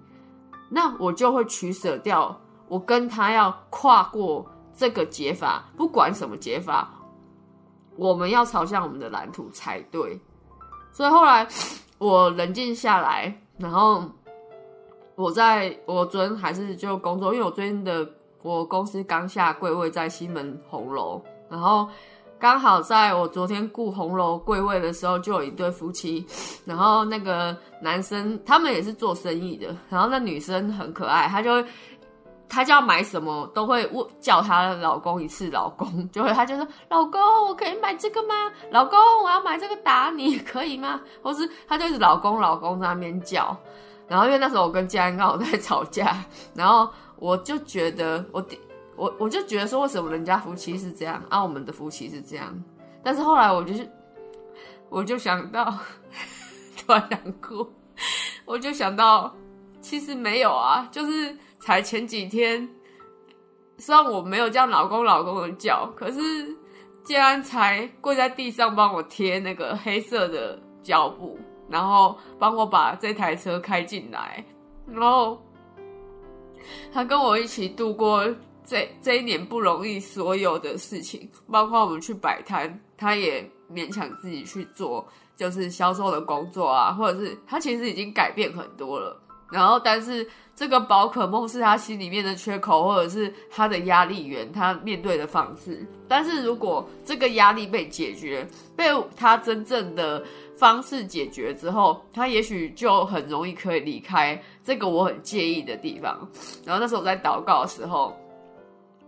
[0.69, 4.47] 那我就会取舍掉我跟他要跨过。
[4.79, 6.89] 这个解法，不管什么解法，
[7.97, 10.17] 我们要朝向我们的蓝图才对。
[10.93, 11.45] 所以后来
[11.99, 14.05] 我冷静下来，然后
[15.19, 18.09] 我在我昨天还是就工作，因为我最近的
[18.41, 21.89] 我公司刚下柜位在西门红楼，然后
[22.39, 26.25] 刚好在我昨天顾红楼柜位的时候，就有一对夫妻，
[26.65, 31.65] 然后那个男生他们也是做生意的，然后那女生很可爱，她就。
[32.51, 33.87] 她就要买什么都会
[34.21, 38.51] 叫她的老公一次，老公就会，她就说：“老公，我可以买这个吗？
[38.71, 43.55] 老公，我要买这个打你可以吗？”或是她就是老公老公在那边叫，
[44.09, 48.45] 然后因为那时候我跟家人刚好在吵架，然后我就觉得我
[48.97, 52.53] 我我就觉得说为什么人家夫妻是这样，啊我们的夫妻是这样，
[53.03, 53.89] 但是后来我就是
[54.89, 55.65] 我就想到
[56.77, 57.71] 突然想哭，
[58.45, 59.35] 我就想到
[59.81, 61.37] 其实没有啊，就是。
[61.61, 62.67] 才前几天，
[63.79, 66.21] 虽然我没有叫老公老公的叫，可是
[67.03, 71.37] 竟然才跪在地上帮我贴那个黑色的胶布，
[71.69, 74.45] 然后帮我把这台车开进来，
[74.87, 75.41] 然后
[76.93, 78.25] 他跟我一起度过
[78.65, 89.21] 这这一年不容易所有的事情，包括我们去摆摊，他也勉强自己去做，就是销售的工作啊，或者是他其实已经改变很多了。
[89.51, 90.29] 然后，但是
[90.59, 95.87] 这个宝可梦是他心里面的缺口，或者是他的压力源，他面对的方式。
[96.09, 98.45] 但是如果这个压力被解决，
[98.75, 100.21] 被他真正的
[100.57, 106.29] 方式解决之后，他也许就很容易可以离开这个我很介意的地方。
[106.65, 108.17] 然后那时候我在祷告的时候。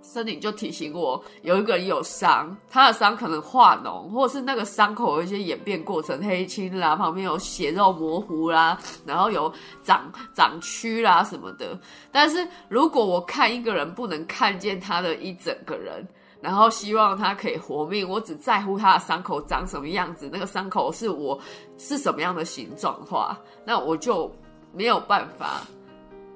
[0.03, 9.53] 森林就提醒我，有一个人有伤，他的伤可能化脓，或者是那个伤口有一些演变过程，黑青啦，旁边有血肉模糊啦，然后有
[9.85, 11.79] 长长蛆啦什么的。
[12.11, 16.05] 但是如果我看一个人不能看见他的一整个人，
[16.41, 21.39] 然后希望他可以活命，我只在乎他的伤口长什么样子，那个伤口是我
[21.79, 24.35] 是什么样的形状话，那我就
[24.73, 25.61] 没有办法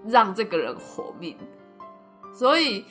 [0.07, 1.37] 让这个人活命。
[2.33, 2.85] 所以。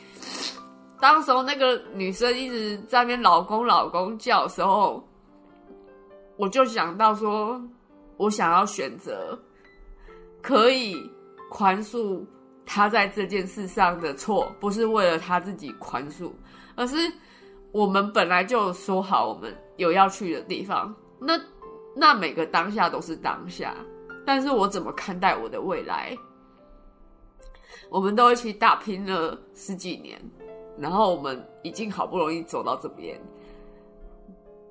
[1.04, 5.06] 当时候那个女生一直在那边老公老公叫的时候，
[6.38, 7.62] 我就想到说，
[8.16, 9.38] 我想要选择
[10.42, 10.96] 可以
[11.50, 12.26] 宽恕
[12.66, 16.32] 他在这件事上的错，不是为了他自己宽恕，
[16.78, 16.96] 而是
[17.74, 21.38] 我们本来就说好我们有要去的地方，那
[21.94, 23.76] 那每个当下都是当下，
[24.26, 26.18] 但是我怎么看待我的未来？
[27.90, 30.18] 我们都一起打拼了十几年。
[30.78, 33.20] 然后我们已经好不容易走到这边，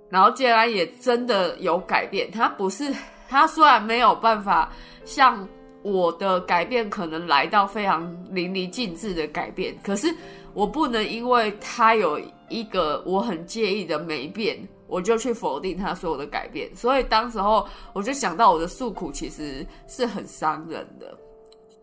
[0.09, 2.93] 然后既然也真的有改变，他不是
[3.29, 4.73] 他虽然没有办法
[5.05, 5.47] 像
[5.83, 10.15] 我的改变可能来到非常淋漓尽致的改变，可是
[10.55, 16.69] 我不能因为他有一个我很介意的没变，我就去否定他所有的改变。
[16.77, 21.17] 所以当时候我就想到我的诉苦其实是很伤人的，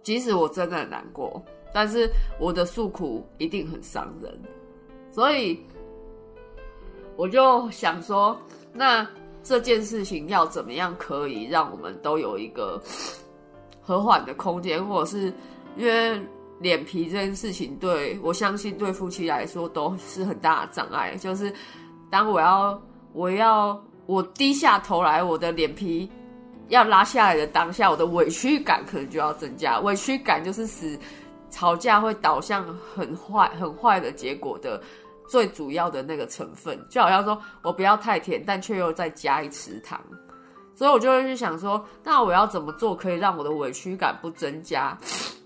[0.04, 1.42] 即使我真的很难过。
[1.72, 4.42] 但是我的诉苦一定很伤人，
[5.12, 5.60] 所以
[7.16, 8.36] 我就想说，
[8.74, 9.08] 那
[9.44, 12.82] 这件事情要怎么样可以让我们都有一个
[13.82, 15.34] 和缓的空间，或者是
[15.78, 16.20] 因为
[16.60, 21.16] 脸皮这件事情，对我相信对夫妻来说都是很大的障碍。
[21.18, 21.54] 就是
[22.10, 22.82] 当我要
[23.14, 26.10] 我要我低下头来，我的脸皮
[26.70, 29.80] 要拉下来的当下，我的委屈感可能就要增加。
[29.82, 30.98] 委屈感就是使。
[31.50, 34.82] 吵架会导向很坏、很坏的结果的
[35.28, 40.00] 最主要的那个成分，就好像说我不要太甜，但却又再加一匙糖，
[40.74, 44.98] 所以我就会去想说，那我要怎么做可以让我的委屈感不增加，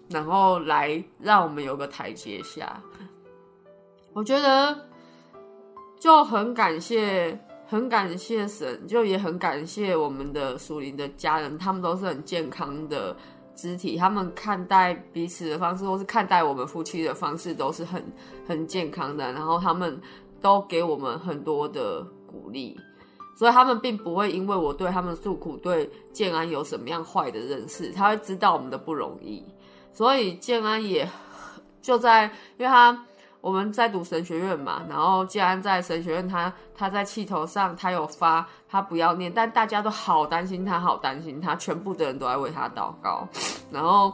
[0.10, 2.82] 然后来让我们有个台阶下。
[4.13, 4.78] 我觉得
[6.00, 7.38] 就很感谢，
[7.68, 13.16] 很感谢神，就也很感谢我们的属灵的家人，他们都是很健康的。
[13.56, 18.04] 肢体，他们看待彼此的方式，或是看待我们夫妻的方式，都是很
[18.48, 19.32] 很健康的。
[19.32, 20.02] 然后他们
[20.42, 22.80] 都给我们很多的鼓励，
[23.36, 29.44] 所以他们并不会因为我对他们诉苦，对建安有什么样坏的认识，他会知道我们的不容易。
[29.92, 31.10] 所以建安也
[31.82, 32.26] 就在，
[32.58, 33.06] 因为他。
[33.44, 43.28] 我们在读神学院嘛，然后既然在神学院，他他在气头上，他有发，他不要念，但大家都好担心他，好担心他，全部的人都在为他祷告，
[43.70, 44.14] 然后，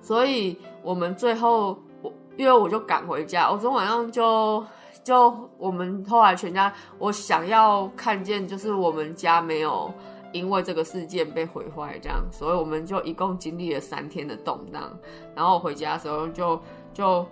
[0.00, 4.64] 所以我们最后，我因为我就赶回家，我昨天晚上就
[5.02, 9.92] 就我们后来全家，我想要看见就是我们家没有
[10.30, 14.96] 因为这个事件被毁坏，这样，所以我们就一共经历了三天的动荡，
[15.34, 16.62] 然后回家的时候就
[16.94, 17.26] 就。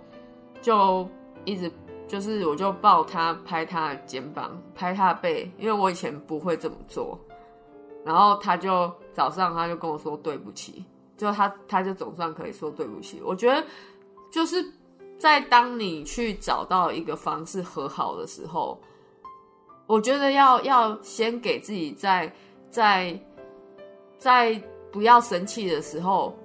[0.61, 1.07] 就
[1.43, 1.71] 一直
[2.07, 7.19] 就是，我就抱他，拍他的肩膀，拍他的背，因为我以前不会这么做。
[8.05, 10.85] 然后他就早上他就跟我说对不起，
[11.17, 13.21] 就他他就总算可以说对不起。
[13.23, 13.63] 我觉得
[14.31, 14.63] 就是
[15.17, 18.79] 在当你去找到一个方式和好的时候，
[19.87, 22.31] 我觉得要要先给自己在
[22.69, 23.19] 在
[24.17, 26.37] 在不要生气的时候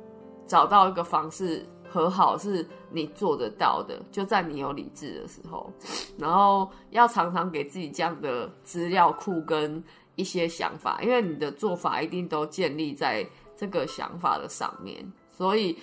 [0.47, 1.65] 找到一个方式。
[1.89, 5.71] 和好是你做得到的，就在你有理智的时候，
[6.17, 9.83] 然后要常常给自己这样的资料库跟
[10.15, 15.05] 一些想法，因为你的做法一定都建立在这个想法的上面。
[15.29, 15.77] 所以，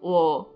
[0.00, 0.46] 我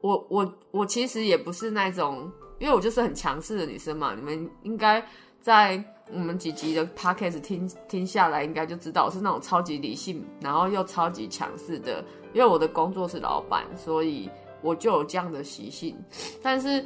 [0.00, 4.14] 我我我其实也不是那种，因为我就是很强势的女生嘛。
[4.14, 5.04] 你们应该
[5.40, 5.82] 在
[6.12, 12.04] 我们几集的 podcast 听听下来，应该就知道我是那种超级理性，然后又超级强势的。
[12.34, 14.30] 因为我的工作是老板，所以。
[14.62, 15.96] 我就有这样的习性，
[16.42, 16.84] 但是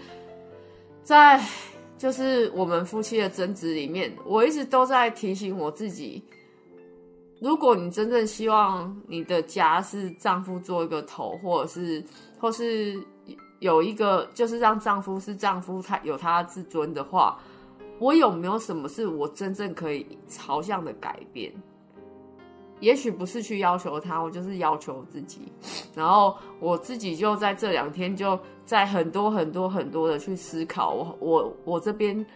[1.02, 1.40] 在
[1.98, 6.22] 就是我们夫妻的争执里面，我一直都在提醒我自己：，
[7.40, 12.04] 如果你真正希望你的家是丈夫做一个头，或者是
[12.38, 13.00] 或是
[13.60, 17.38] 有一个就是让丈夫是丈夫，他有他自尊的话，
[18.00, 21.52] 我有没有什么是我真正可以朝向的改变？
[22.82, 25.40] 也许不是去要求他，我就是要求自己。
[25.94, 30.92] 然后我自己就在这两天，就在很多很多很多的去思考。
[30.92, 32.26] 我我我这边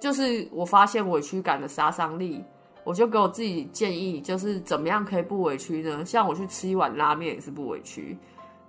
[0.00, 2.42] 就是我发现委屈感的杀伤力，
[2.82, 6.02] 我就给我自己建议，就是怎么样可以不委屈呢？
[6.06, 8.16] 像我去吃一碗拉面也是不委屈。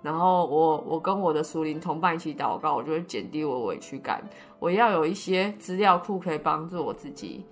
[0.02, 4.22] 然后我我跟我的熟龄同伴一起祷告，我就会减低我委屈感。
[4.58, 7.42] 我要有一些资料库可以帮助我自己，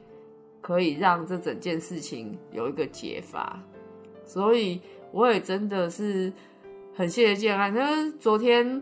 [0.60, 3.58] 可以让这整件事情有一个解法。
[4.32, 6.32] 所以我也真的是
[6.94, 8.80] 很谢谢建安，就是昨天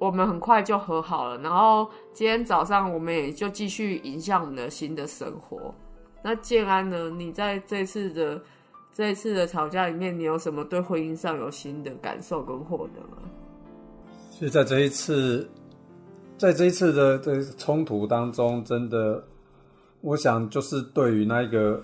[0.00, 5.72] 我们很快就和好了，然后今天早上我们也就继续迎向我们的新的生活。
[6.20, 7.08] 那建安呢？
[7.10, 8.42] 你在这次的
[8.92, 13.18] 这一次的吵架里面，你有什么对婚姻上有新的感受跟获得吗？
[14.32, 15.48] 其实在这一次，
[16.36, 19.22] 在这一次的这冲突当中，真的，
[20.00, 21.80] 我想就是对于那一个。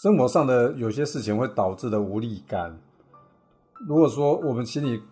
[0.00, 2.72] 生活上的有些事情会导致的无力感，
[3.88, 5.02] 如果说我们心里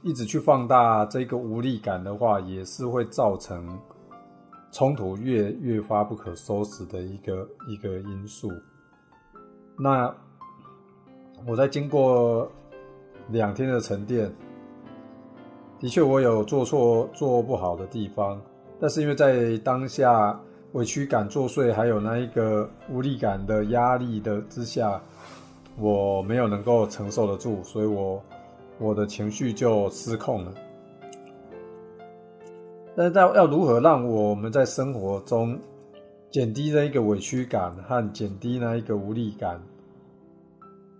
[0.00, 3.78] 一直去放大这个无力感的话，也是会造成
[4.70, 8.50] 冲突越越发不可收拾的一个一个因素。
[9.78, 10.10] 那
[11.46, 12.50] 我在经过
[13.28, 14.34] 两天的沉淀，
[15.78, 18.40] 的确我有做错做不好的地方，
[18.80, 20.40] 但是因为在当下。
[20.72, 24.98] 委屈感作祟，还有那一个无力感的压力的之下，
[25.78, 28.22] 我没有能够承受得住，所以我
[28.78, 30.54] 我的情绪就失控了。
[32.96, 35.58] 但是，在要如何让我们在生活中
[36.30, 39.62] 减低那一个委屈感和减低那一个无力感，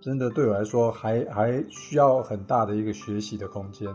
[0.03, 3.87] 真的对我来说还还需要很大的一个学习的空间。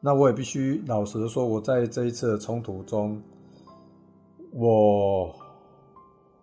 [0.00, 3.20] 那我也必须老实的说，我在这一次的冲突中。
[4.52, 5.34] 我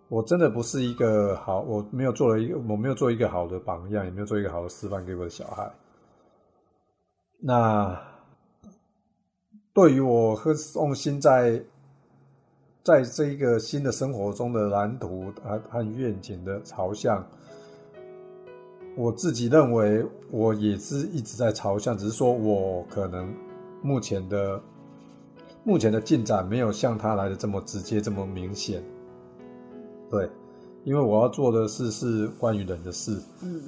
[0.08, 5.70] 我真的不是一个好，我没有做了一个，我没有做一个好的榜样，也没有做一个好的示范给我的小孩。
[7.38, 7.96] 那
[9.72, 11.62] 对于我和用心在
[12.82, 17.24] 在这一个新的生活中的蓝图和和愿景的朝向，
[18.96, 23.32] 我自己认为我也是一直在朝向，只是说我可能
[23.82, 24.60] 目前的
[25.64, 28.82] 目前的进展没有像他来的这么直接这么明显。
[30.10, 30.28] 对，
[30.84, 33.16] 因为我要做的事是关于人的事。
[33.42, 33.62] 嗯，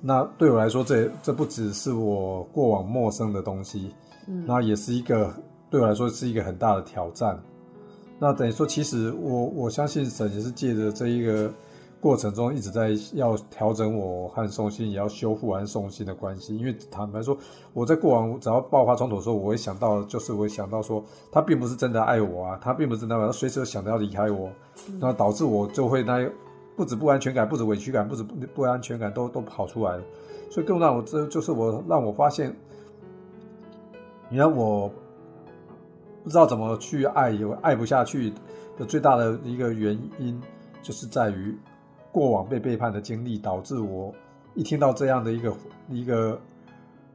[0.00, 3.94] 那对我来说，这这不只是我过往陌生的东西，
[4.26, 5.32] 嗯，那也是一个
[5.70, 7.38] 对我来说是一个很大的挑战。
[8.18, 11.52] 那等于说，其实我我相信神也是借着这一个
[12.06, 16.56] 过程中，一直在要调整我和宋鑫，也要修复和宋鑫的关系。
[16.56, 17.36] 因为坦白说，
[17.72, 24.48] 我在过往只要爆发冲突的时候，我会想到，就是我会想到说，他并不是真的爱我啊，他并不是真的，他随时想着要离开我，
[25.00, 26.24] 那导致我就会那
[26.76, 30.02] 不止不安全感，不止委屈感，不止不不安全感都都跑出来了。
[30.48, 32.56] 所以更让我这就是我让我发现，
[34.28, 34.88] 你看我。
[36.22, 38.32] 不知道怎么去爱，有爱不下去
[38.76, 40.42] 的最大的一个原因，
[40.82, 41.56] 就是在于
[42.16, 44.10] 过往被背叛的经历，导致我
[44.54, 45.52] 一听到这样的一个
[45.90, 46.40] 一个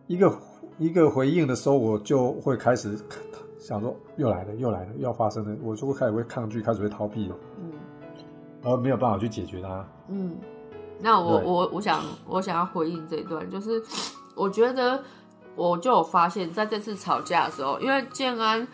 [0.05, 0.39] 一个
[0.77, 2.95] 一个回应的时候，我就会开始
[3.57, 7.71] 想说，又来了，又来了，要发生了，我就会开始会抗拒，开始会逃避了，嗯，
[8.61, 9.83] 而没有办法去解决它。
[10.09, 10.35] 嗯，
[10.99, 13.81] 那我我我想我想要回应这一段，就是
[14.35, 15.03] 我觉得
[15.55, 18.67] 我就有发现，在这次吵架的时候，因为建安。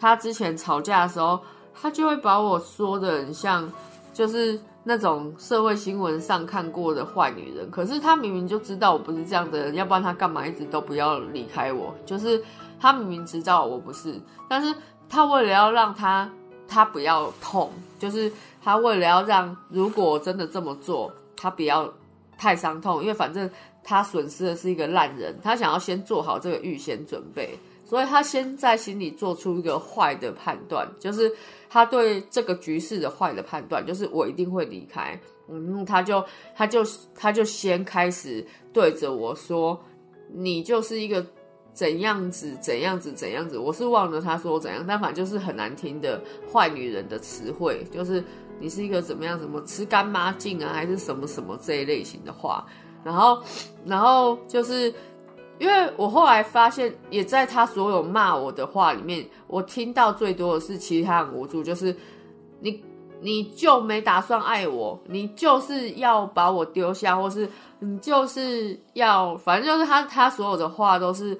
[0.00, 1.40] 他之前吵架的时候，
[1.74, 3.68] 他就会把我说的很像，
[4.12, 4.56] 就是
[4.88, 7.70] 那种社会新闻上看过的坏女人。
[7.70, 11.94] 可是她明明就知道我不是这样的人，要不然她干嘛一直都不要离开我？
[12.06, 12.42] 就是
[12.80, 14.18] 她明明知道我不是，
[14.48, 14.74] 但是
[15.06, 16.30] 她为了要让她
[16.66, 18.32] 她不要痛，就是
[18.64, 21.92] 她为了要让如果真的这么做，她不要
[22.38, 23.50] 太伤痛，因为反正
[23.84, 27.58] 她损失的是一个烂人，她想要先做好这个预先准备。
[27.88, 31.32] 所以他先在心里做出一个坏的判断，就是
[31.70, 35.18] 他对这个局势的坏的判断，就是我一定会离开。
[35.48, 36.22] 嗯，他就
[36.54, 36.84] 他就
[37.14, 39.82] 他就先开始对着我说
[40.28, 41.24] ：“你就是一个
[41.72, 46.22] 怎样子怎样子怎样子。”我是忘了他说怎样，但反正就是很难听的
[46.52, 48.22] 坏女人的词汇，就是
[48.60, 52.66] 你是一个怎么样，什么吃干抹净啊，还是什么什么这一类型的话。
[53.02, 53.42] 然后，
[53.86, 54.92] 然后就是。
[55.58, 61.94] 因为我后来发现，也在他所有骂我的话里面，我听到最多的是其他很无助，就是
[62.60, 62.84] 你
[63.20, 67.48] 你就没打算爱我，你就是要把我丢下，或是
[67.80, 71.36] 你就是要，反正就是他他所有的话都是，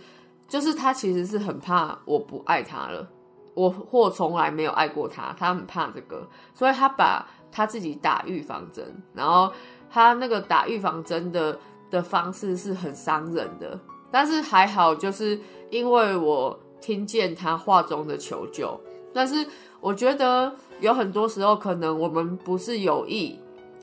[0.48, 3.08] 就是他其实是很怕我不爱他了，
[3.54, 9.52] 我或从来没有爱过他，他很怕这个，所以他把他自己打预防针，然后
[9.88, 11.56] 他那个打预防针的
[11.88, 13.78] 的方式是很伤人的。
[14.10, 15.38] 但是还好，就是
[15.70, 18.80] 因为我听见他话中的求救。
[19.12, 19.46] 但是
[19.80, 23.38] 我觉得有很多时候，可能我们不是有意，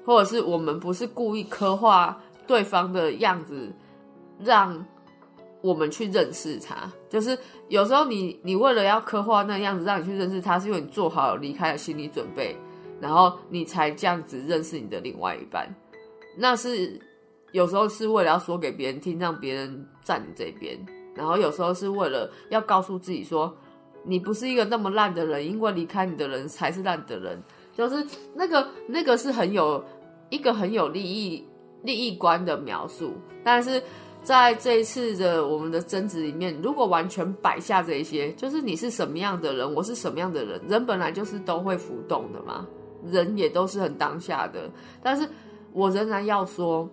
[0.05, 3.71] 或者是我们不是故意刻画对方的样子，
[4.39, 4.85] 让
[5.61, 6.91] 我们去认识他。
[7.09, 12.57] 就是有时候你你为了要刻画那样子，让你去认识他，是因为你做好离开的心理准备，
[12.99, 15.73] 然后你才这样子认识你的另外一半。
[16.37, 16.99] 那是。
[17.55, 20.77] 有时候是为了要说给别人听，让别人站你这边；
[21.15, 23.55] 然后有时候是为了要告诉自己说，
[24.03, 27.41] 你不是一个那么烂的人，因为离开你的人才是烂的人。
[27.73, 29.81] 就是那个那个是很有
[30.29, 31.45] 一个很有利益
[31.83, 33.13] 利益观的描述。
[33.41, 33.81] 但是
[34.21, 42.67] 在这一次的我们的争执里面，如果完全摆下这一些，就是你是什么样的人，我是什么样的人，人本来就是都会浮动的嘛，
[43.05, 44.69] 人也都是很当下的。
[45.01, 45.25] 但是
[45.71, 46.89] 我仍然要说。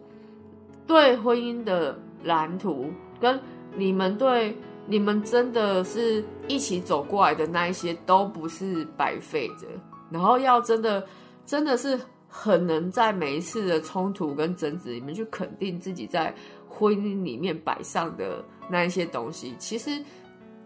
[0.86, 3.38] 对婚姻的蓝图，跟
[3.74, 4.56] 你们对
[4.86, 9.66] 你们真的是一起走过来的那一些，都不是白费的。
[10.10, 11.06] 然后要真的，
[11.46, 16.34] 真的是很能在每一次的冲突跟争执里面去肯定自己在
[16.68, 19.54] 婚姻里面摆上的那一些东西。
[19.58, 19.90] 其实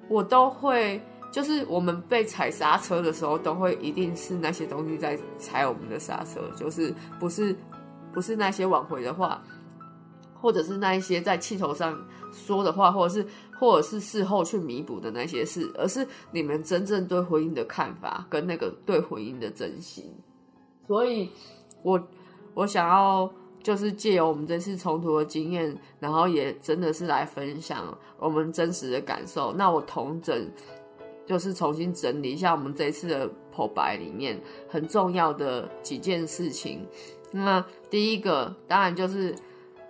[0.09, 1.01] 我都会，
[1.31, 7.55] 就是我们被踩刹车的时候，都会一定是那些东西在踩我们的刹车，就是不是
[8.13, 9.41] 不是那些挽回的话。
[10.41, 11.99] 或者是那一些在气头上
[12.33, 13.27] 说的话，或者是
[13.59, 20.05] 或者是事后去弥补的那些事，而是你们真正对婚姻的看法跟那个对婚姻的真心。
[20.87, 21.31] 所以，
[21.83, 22.01] 我
[22.55, 23.29] 我想要
[23.63, 29.53] 就是借由我们这次冲突的经验，然后也真的是来分享我们真实的感受。
[29.53, 30.49] 那我同整
[31.27, 36.87] 就是重新整理一下我们这一次的剖白里面很重要的几件事情。
[37.33, 39.35] 那第一个当然就是。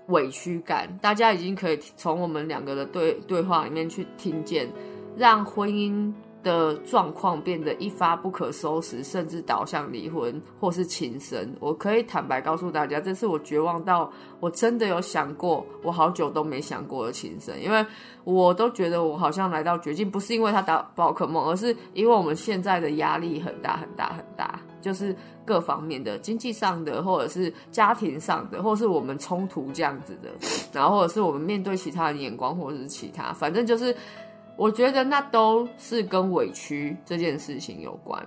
[0.09, 4.69] 委屈感，大家已经可以从我们两个的对对话里面去听见，
[5.17, 6.13] 让婚姻
[6.47, 11.53] 的状况变得一发不可收拾，甚至导向离婚或是情深。
[11.59, 17.85] 我可以坦白告诉大家，这是我绝望到我真的有想过，我好久都没想过的情深，因为
[18.23, 30.31] 我都觉得我好像来到绝境，不是因为他打宝可梦，而是因为我们现在的压力很大很大很大，就是各方面的经济上的，或者是家庭上的，或是我们冲突这样子的，
[30.73, 33.93] 然后或者是我们面对其他人眼光，或者是其他，反正就是。
[34.57, 38.27] 我觉得那都是跟委屈这件事情有关。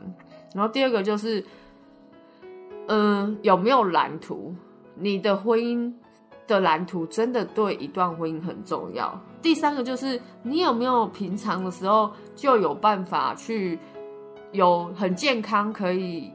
[0.54, 1.44] 然后第二个就是，
[2.88, 4.56] 嗯，有没有蓝图？
[4.96, 5.92] 你的婚姻
[6.46, 9.20] 的蓝图真的对一段婚姻很重要。
[9.42, 13.80] 第三个就是，你有没有平常的时候就有办法去
[14.52, 16.32] 有很健康可以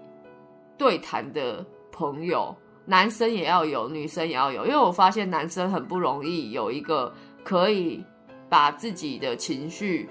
[0.77, 2.55] 对谈的朋友？
[2.87, 7.13] 男生也要有，女生也要有，因为我发现男生很不容易有一个
[7.45, 8.05] 可以。
[8.55, 10.09] 把自己的情绪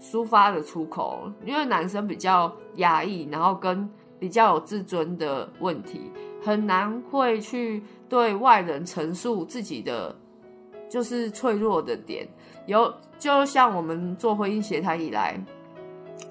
[0.00, 3.90] 抒发的出口，因为男生比较压抑，然后跟
[4.20, 10.16] 比较有自尊的问题，很难会去对外人陈述自己的
[10.88, 12.28] 就是脆弱的点。
[12.66, 15.36] 有就像我们做婚姻协谈以来，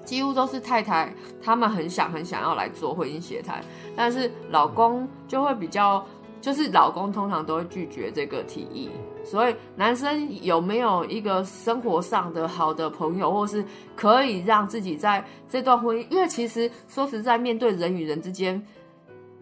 [0.06, 3.62] 几乎都是太太他们很想很想要来做婚姻协谈，
[3.94, 6.02] 但是老公就会比较。
[6.40, 8.88] 就是老公通常都会拒绝这个提议，
[9.22, 13.62] 所以男生有没有一个生活上的好的朋友，或是
[13.94, 16.06] 可以让自己在这段婚姻？
[16.08, 18.60] 因为其实说实在，面对人与人之间，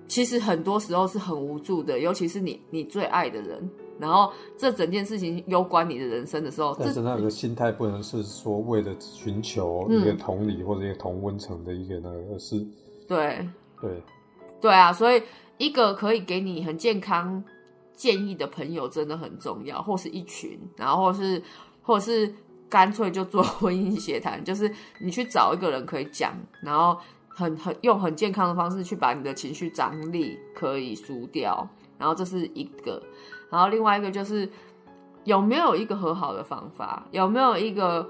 [0.08, 3.70] 其实很多时候是很无助的，尤其是你你最爱的人，
[4.00, 12.58] 然后这整件事情攸关你的人生的时候，但是那个心态不能是说为了寻求一个同理或者一个同温层的一个那个，而是
[13.06, 13.48] 对
[13.80, 14.02] 对
[14.60, 15.22] 对啊，所以。
[15.58, 17.42] 一个可以给你很健康
[17.94, 21.42] 建议的朋友真的很重要，或是一群，然后是，
[21.82, 22.32] 或是
[22.68, 26.32] 干脆就做婚姻协谈，就是你去找一个人可以讲，
[26.62, 26.96] 然后
[27.28, 33.02] 很很用很健康的方式去把你的情绪张力可以输掉，然后这是一个，
[33.50, 34.48] 然后另外一个就是
[35.24, 38.08] 有没有一个和好的方法，有没有一个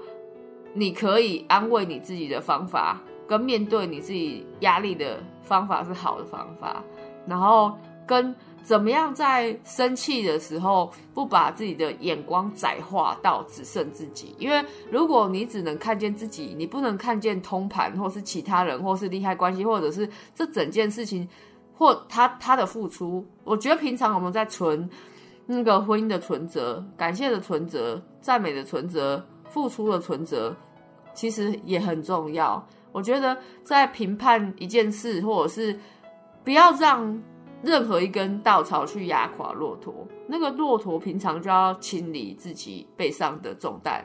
[0.75, 6.83] 你可以安慰你自己的方法，跟面对你自己压力的方法是好的方法。
[7.25, 21.27] 然后跟怎么样在生气的时候不把自己的眼光窄化到只剩自己，因为如果你只能看见自己，你不能看见通盘或是其他人或是利害关系，或者是这整件事情
[21.73, 23.25] 或他他的付出。
[23.43, 24.87] 我觉得平常我们在存
[25.47, 30.55] 那个婚姻的存折、感谢的存折、赞美的存折、付出的存折，
[31.15, 32.63] 其实也很重要。
[32.91, 35.79] 我觉得在评判一件事或者是。
[36.49, 37.21] 不要让
[37.61, 39.93] 任何一根稻草去压垮骆驼。
[40.25, 44.03] 那个骆驼平常就要清理自己背上的重担，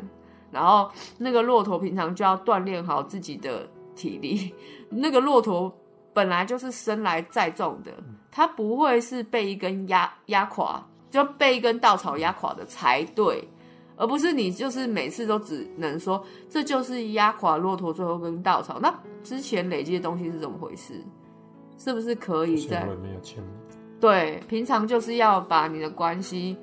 [0.51, 3.67] 然后那个骆驼平常就要锻炼好自己的
[3.97, 4.55] 体力。
[4.93, 5.75] 那个骆驼
[6.13, 7.91] 本来就是生来载重的，
[8.31, 13.49] 它不会是被一根压压垮，就被一根稻草压垮的才对，
[13.97, 18.79] 而不是你就是每次都只能说这就是压垮骆驼最后一根稻草。
[18.83, 21.03] 那之前累积的东西是怎么回事？
[21.77, 22.89] 是不是可以在？
[24.01, 26.57] 对，平常就是要把你的关系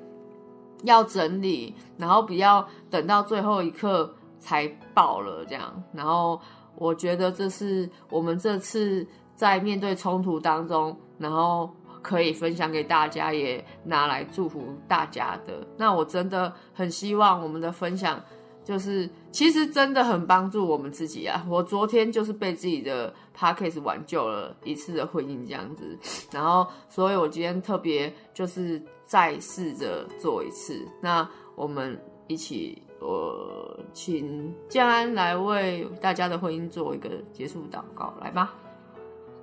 [0.84, 5.82] 要整理，然后不要等到最后一刻才爆了这样。
[5.92, 6.40] 然后
[6.76, 11.68] 我觉得这是我们这次在面对冲突当中，然后
[12.00, 15.66] 可以分享给大家，也拿来祝福大家的。
[15.76, 18.20] 那我真的很希望我们的分享。
[18.64, 21.44] 就是，其实真的很帮助我们自己啊！
[21.50, 25.98] 我昨天就是被自己的 p a c k a g e 挽救了一次的婚姻这样子，
[26.30, 30.80] 然后，所以我今天特别就是再试着做一次。
[31.00, 38.54] 那我们一起，我请江安来为大家的婚姻做一个结束祷告，来吧。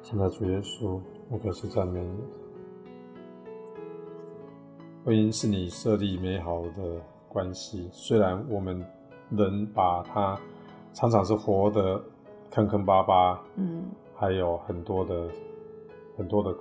[0.01, 0.97] 现在主耶稣，
[1.29, 2.23] 我可是赞美你。
[5.03, 8.81] 婚姻是你设立美好的关系，虽然我们。
[9.29, 10.39] 人把他
[10.93, 12.01] 常常是活得
[12.49, 15.27] 坑坑巴巴，嗯，还有很多的
[16.17, 16.55] 很多的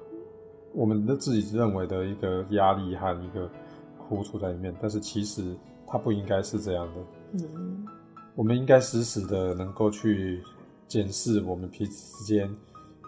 [0.74, 3.50] 我们的自己认为的一个压力和一个
[3.96, 5.56] 苦楚在里面，但是其实
[5.86, 7.86] 它不应该是这样的，嗯，
[8.34, 10.42] 我们应该时时的能够去
[10.86, 12.48] 检视我们彼此之间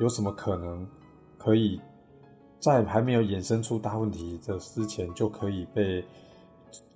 [0.01, 0.87] 有什么可能
[1.37, 1.81] 可以
[2.59, 6.05] 在还没有衍生出大问题的之前就可以被。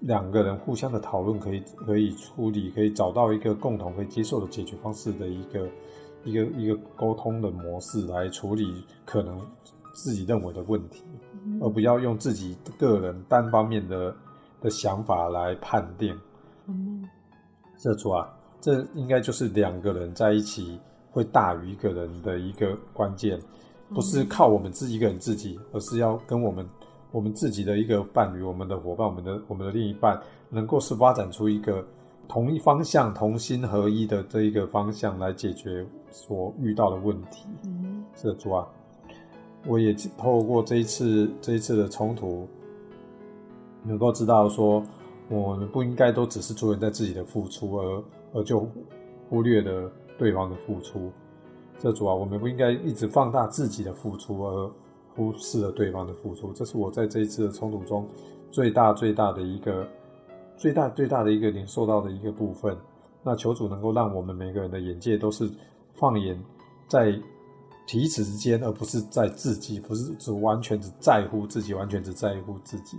[0.01, 5.69] 两个人互相的讨论，可以可以处理，可以找到一个共同可以接受的解决方式的一个
[6.25, 9.41] 一个一个沟通的模式来处理可能
[9.93, 11.05] 自己认为的问题，
[11.61, 14.15] 而不要用自己个人单方面的
[14.61, 16.19] 的想法来判定。
[16.67, 17.09] 嗯，
[17.77, 18.29] 这主啊，
[18.61, 20.79] 这应该就是两个人在一起
[21.11, 23.39] 会大于一个人的一个关键，
[23.91, 26.67] 不是靠我们自己一个人自己，而是要跟我们
[27.15, 31.87] 我们自己的一个伴侣、我们的伙伴、我们的我们的另一半，能够是发展出一个
[32.27, 37.47] 同一方向、同心合一的这一个方向来解决所遇到的问题。
[37.63, 38.67] 嗯，是主啊，
[39.65, 42.49] 我也透过这一次这一次的冲突。
[43.85, 44.83] 能够知道说，
[45.29, 48.67] 我们不应该都只是着眼在自己的付出，而而就
[49.29, 49.89] 忽略了
[50.19, 51.13] 对方的付出。
[51.79, 54.73] 这主啊，我们不应该一直放大自己的付出，而
[55.15, 56.53] 忽视了对方的付出。
[56.53, 58.09] 这是我在这一次的冲突中
[58.51, 59.87] 最大最大的一个
[60.57, 62.77] 最大最大的一个领受到的一个部分。
[63.23, 65.51] 那求主能够让我们每个人的眼界都是
[65.95, 66.39] 放眼
[66.87, 67.19] 在
[67.87, 72.99] 彼此之间，而不是在自己，不是只完全只在乎自己，完全只在乎自己。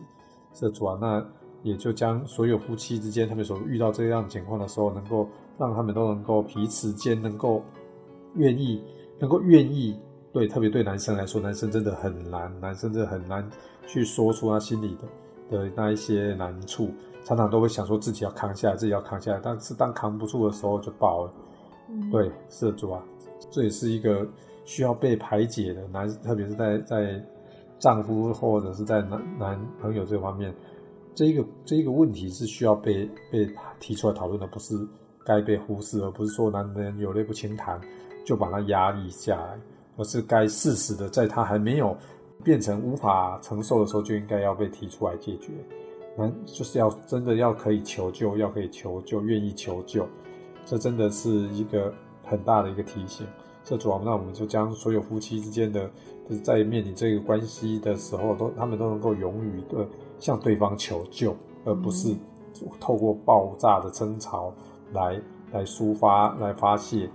[0.53, 1.25] 这主啊，那
[1.63, 7.63] 也就将所有夫妻之间他们所遇到这样情况的时候，能够让他们都能够彼此间能够
[8.35, 8.81] 愿意，
[9.19, 9.99] 能够愿意
[10.35, 13.49] 对，特别对男生来说，男生真的很难，男生真的很难
[13.87, 14.97] 去说出他心里
[15.49, 16.89] 的的那一些难处，
[17.23, 21.33] 常常都会想说自己要扛下来，自己要扛下来，但是当扛不住的时候就爆了。
[22.11, 23.01] 对，是主啊，
[23.49, 24.27] 这也是一个
[24.65, 27.25] 需要被排解的男，特别是在在。
[27.77, 30.51] 丈夫或者是在男男朋友这方面，
[31.13, 33.45] 这一个这一个问题是需要被被
[33.81, 34.75] 提出来讨论的，不是
[35.25, 37.79] 该被忽视，而不是说男人有泪不轻弹
[38.25, 39.59] 就把他压抑下来，
[39.97, 41.95] 而是该适时的在他还没有
[42.43, 45.51] 变成无法承受的时候，就应该要被提出来解决。
[46.17, 50.07] 那就是要真的要可以求救，要可以求救，愿意求救，
[50.65, 51.93] 这真的是一个
[52.23, 53.27] 很大的一个提醒。
[53.63, 55.89] 这主要，那我们就将所有夫妻之间的，
[56.29, 59.87] 就是在面临这个关系的时候，都他们都能够勇于的
[60.19, 61.35] 向对方求救，
[61.65, 62.15] 而不是
[62.79, 64.53] 透过爆炸的争吵
[64.93, 65.19] 来
[65.51, 67.09] 来抒发、来发泄，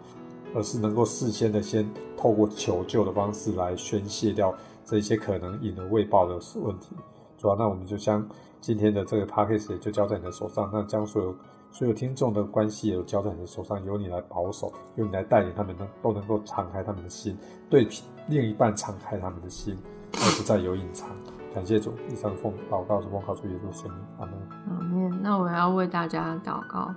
[0.54, 6.94] 而是能够事先的先透过求救的方式来宣泄掉这些可能引而未报的问题。
[7.36, 8.26] 主要，那我们就将
[8.60, 11.34] 今天的这个 p a c k a g e 也就交在你的手上，那将所有。
[11.72, 17.38] 所有听众的关系也都交在你的手上，由你来保守，由你来带领他们，能都能够敞开他们的心，
[17.70, 17.86] 对
[18.26, 19.78] 另一半敞开他们的心，
[20.14, 21.08] 而不再有隐藏。
[21.54, 24.34] 感谢主，以上奉祷告是奉靠主耶稣圣名，阿门。
[24.68, 25.22] 阿门。
[25.22, 26.92] 那我要为大家祷告。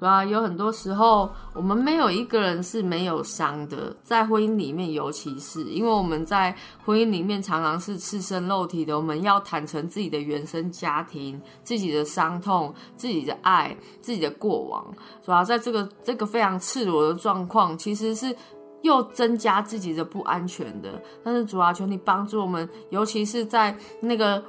[0.00, 14.84] 主要有很多时候，我们没有一个人是没有伤的，在婚姻里面，尤其是因为我们在婚姻里面常常是赤身肉体的，我们要坦诚自己的原生家庭、自己的伤痛、自己的爱、自己的过往。
[15.22, 18.36] 主要在这个这个非常赤裸的状况，其实是
[18.82, 21.00] 又增加自己的不安全的。
[21.22, 24.42] 但是主要求你帮助我们，尤其是在那个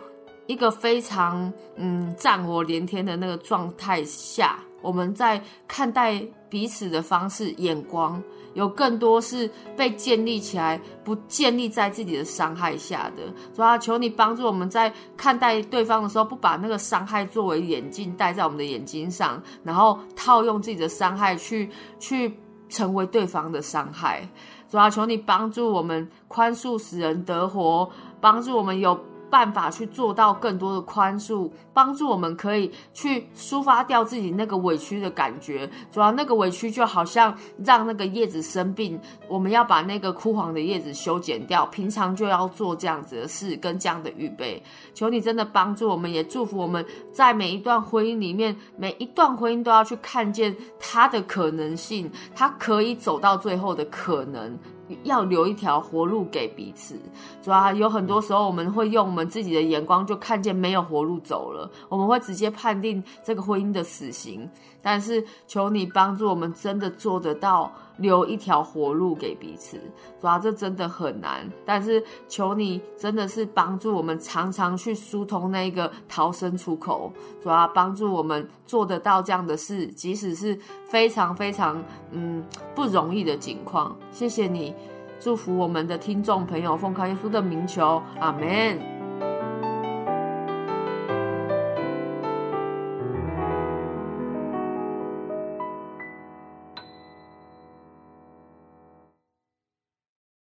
[0.48, 4.60] 一个非常嗯战火连天的那个状态下。
[4.86, 8.22] 我们在看待彼此的方式、眼光，
[8.54, 13.24] 有更多是被建立起来，不建立在自己的伤害下的。
[13.54, 21.70] 主要求你帮助我们在看待对方的时候，不把那个伤害作为眼镜戴在我们的眼睛上，然后套用自己的伤害去
[22.00, 24.30] 去成为对方的伤害。
[24.70, 27.90] 主要求你帮助我们宽恕，使人得活，
[28.22, 28.98] 帮助我们有。
[29.36, 35.70] 办法去做到更多的宽恕，帮助我们可以去抒发掉自己那个委屈的感觉。
[35.92, 41.66] 主要那个委屈就好像让那个叶子生病，我们要把那个枯黄的叶子修剪掉。
[41.66, 44.64] 平常就要做这样子的事，跟这样的预备。
[44.94, 54.58] 求你真的帮助我们，也祝福我们在每一段婚姻里面，每一段婚姻都要去看见它的可能性，它可以走到最后的可能。
[55.04, 57.00] 要留一条活路给彼此，
[57.42, 64.50] 主要有很多时候我们会用我们自己的眼光就看见没有活路走了，我们会直接判定这个婚姻的死刑。
[64.82, 69.78] 但是求你帮助我们，真的做得到留一条活路给彼此。
[70.20, 77.12] 主要这真的很难，但是求你真的是帮助我们，常常去疏通那个逃生出口。
[77.41, 82.43] 主要帮助我们做得到这样的事，即使是非常非常嗯
[82.74, 83.96] 不容易的境况。
[84.12, 84.74] 谢谢你，
[85.20, 88.95] 祝福我们的听众朋友，奉靠耶稣的名求，阿门。